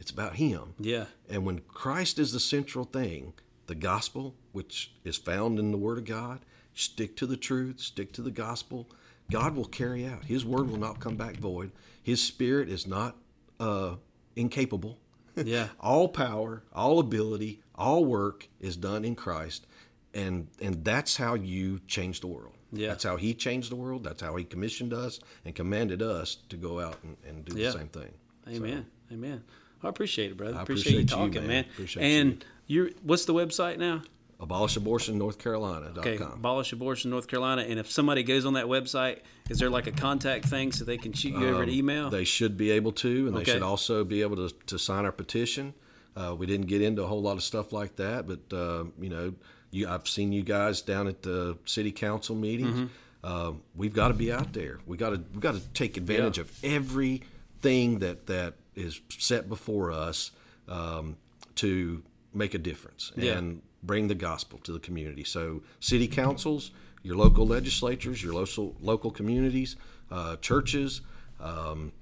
[0.00, 1.04] it's about him Yeah.
[1.30, 3.32] and when christ is the central thing
[3.66, 6.40] the gospel which is found in the word of god
[6.74, 8.88] stick to the truth stick to the gospel
[9.30, 11.70] god will carry out his word will not come back void
[12.02, 13.16] his spirit is not
[13.60, 13.94] uh,
[14.36, 14.98] incapable
[15.44, 15.68] Yeah.
[15.80, 19.66] all power, all ability, all work is done in Christ,
[20.14, 22.54] and and that's how you change the world.
[22.72, 22.88] Yeah.
[22.88, 24.02] That's how He changed the world.
[24.02, 27.66] That's how He commissioned us and commanded us to go out and, and do Yeah.
[27.72, 28.12] the same thing.
[28.48, 28.86] Amen.
[29.12, 29.44] Amen.
[29.82, 30.56] I appreciate it, brother.
[30.56, 31.48] I appreciate, you appreciate you, talking, man.
[31.48, 31.64] man.
[31.74, 34.02] Appreciate and you're what's the website now?
[34.40, 35.98] AbolishAbortionNorthCarolina.com.
[35.98, 37.62] Okay, abolish abortion North Carolina.
[37.62, 40.98] And if somebody goes on that website, is there like a contact thing so they
[40.98, 42.06] can shoot you over an email?
[42.06, 43.44] Um, They should be able to, and Okay.
[43.44, 45.74] they should also be able to, to sign our petition.
[46.16, 49.08] Uh, we didn't get into a whole lot of stuff like that, but uh, you
[49.08, 49.34] know,
[49.70, 52.74] you, I've seen you guys down at the city council meetings.
[52.78, 52.86] Mm-hmm.
[53.24, 54.78] Uh, we've got to be out there.
[54.86, 56.42] We got to we got to take advantage Yeah.
[56.44, 60.30] of everything that that is set before us
[60.68, 61.16] um,
[61.56, 62.02] to
[62.36, 63.12] make a difference.
[63.16, 63.38] Yeah.
[63.38, 65.24] And bring the gospel to the community.
[65.24, 66.70] So, city councils,
[67.02, 69.76] your local legislatures, your local local communities,
[70.10, 71.00] uh, churches,
[71.40, 71.92] um,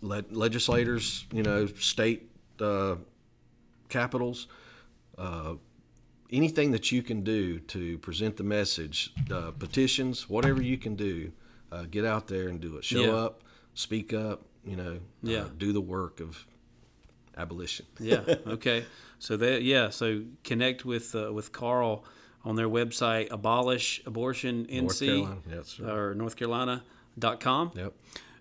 [0.00, 2.96] le- legislators, you know, state uh,
[3.88, 4.46] capitals,
[5.18, 5.54] uh,
[6.30, 11.32] anything that you can do to present the message, uh, petitions, whatever you can do,
[11.72, 12.84] uh, get out there and do it.
[12.84, 13.12] Show Yeah.
[13.14, 13.42] up,
[13.74, 15.48] speak up, you know, uh, Yeah.
[15.58, 16.46] do the work of
[17.40, 17.86] abolition.
[18.00, 18.22] yeah.
[18.46, 18.84] Okay.
[19.18, 19.90] So that yeah.
[19.90, 22.04] So connect with uh, with Carl
[22.44, 27.72] on their website abolish abortion nc Carolina, yes, or North Carolina.com.
[27.74, 27.92] Yep.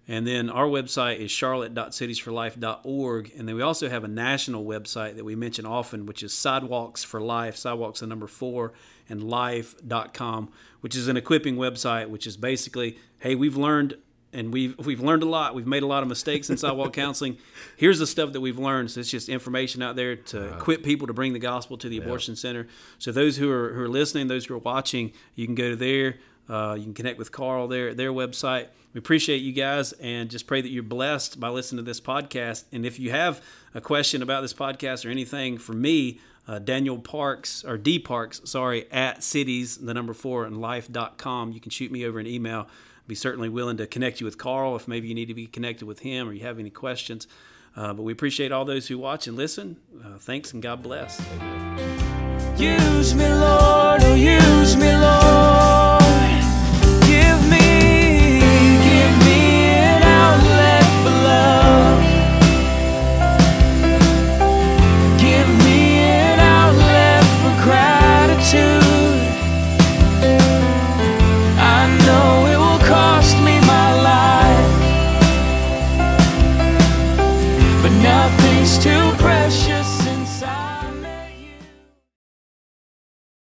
[0.10, 3.32] And then our website is charlotte.cities4life.org.
[3.38, 7.04] And then we also have a national website that we mention often, which is Sidewalks
[7.04, 8.74] for Life, sidewalks the number four,
[9.08, 10.50] and life.com,
[10.82, 13.98] which is an equipping website, which is basically, hey, we've learned
[14.34, 15.56] and we've we've learned a lot.
[15.56, 17.38] We've made a lot of mistakes in sidewalk counseling.
[17.78, 18.92] Here's the stuff that we've learned.
[18.92, 21.98] So it's just information out there to equip people to bring the gospel to the
[21.98, 22.68] abortion center.
[22.98, 25.76] So those who are who are listening, those who are watching, you can go to
[25.76, 26.18] there.
[26.50, 28.68] Uh, you can connect with Carl there at their website.
[28.94, 32.64] We appreciate you guys and just pray that you're blessed by listening to this podcast.
[32.72, 33.44] And if you have
[33.76, 38.42] a question about this podcast or anything for me, uh, Daniel Parks or D Parks,
[38.46, 41.52] sorry, at cities, the number four, and life.com.
[41.52, 42.68] You can shoot me over an email.
[43.10, 45.88] Be certainly willing to connect you with Carl if maybe you need to be connected
[45.88, 47.28] with him or you have any questions.
[47.76, 49.78] Uh, but we appreciate all those who watch and listen.
[50.06, 51.20] Uh, thanks and God bless.
[52.60, 55.39] Use me, Lord, oh, use me, Lord.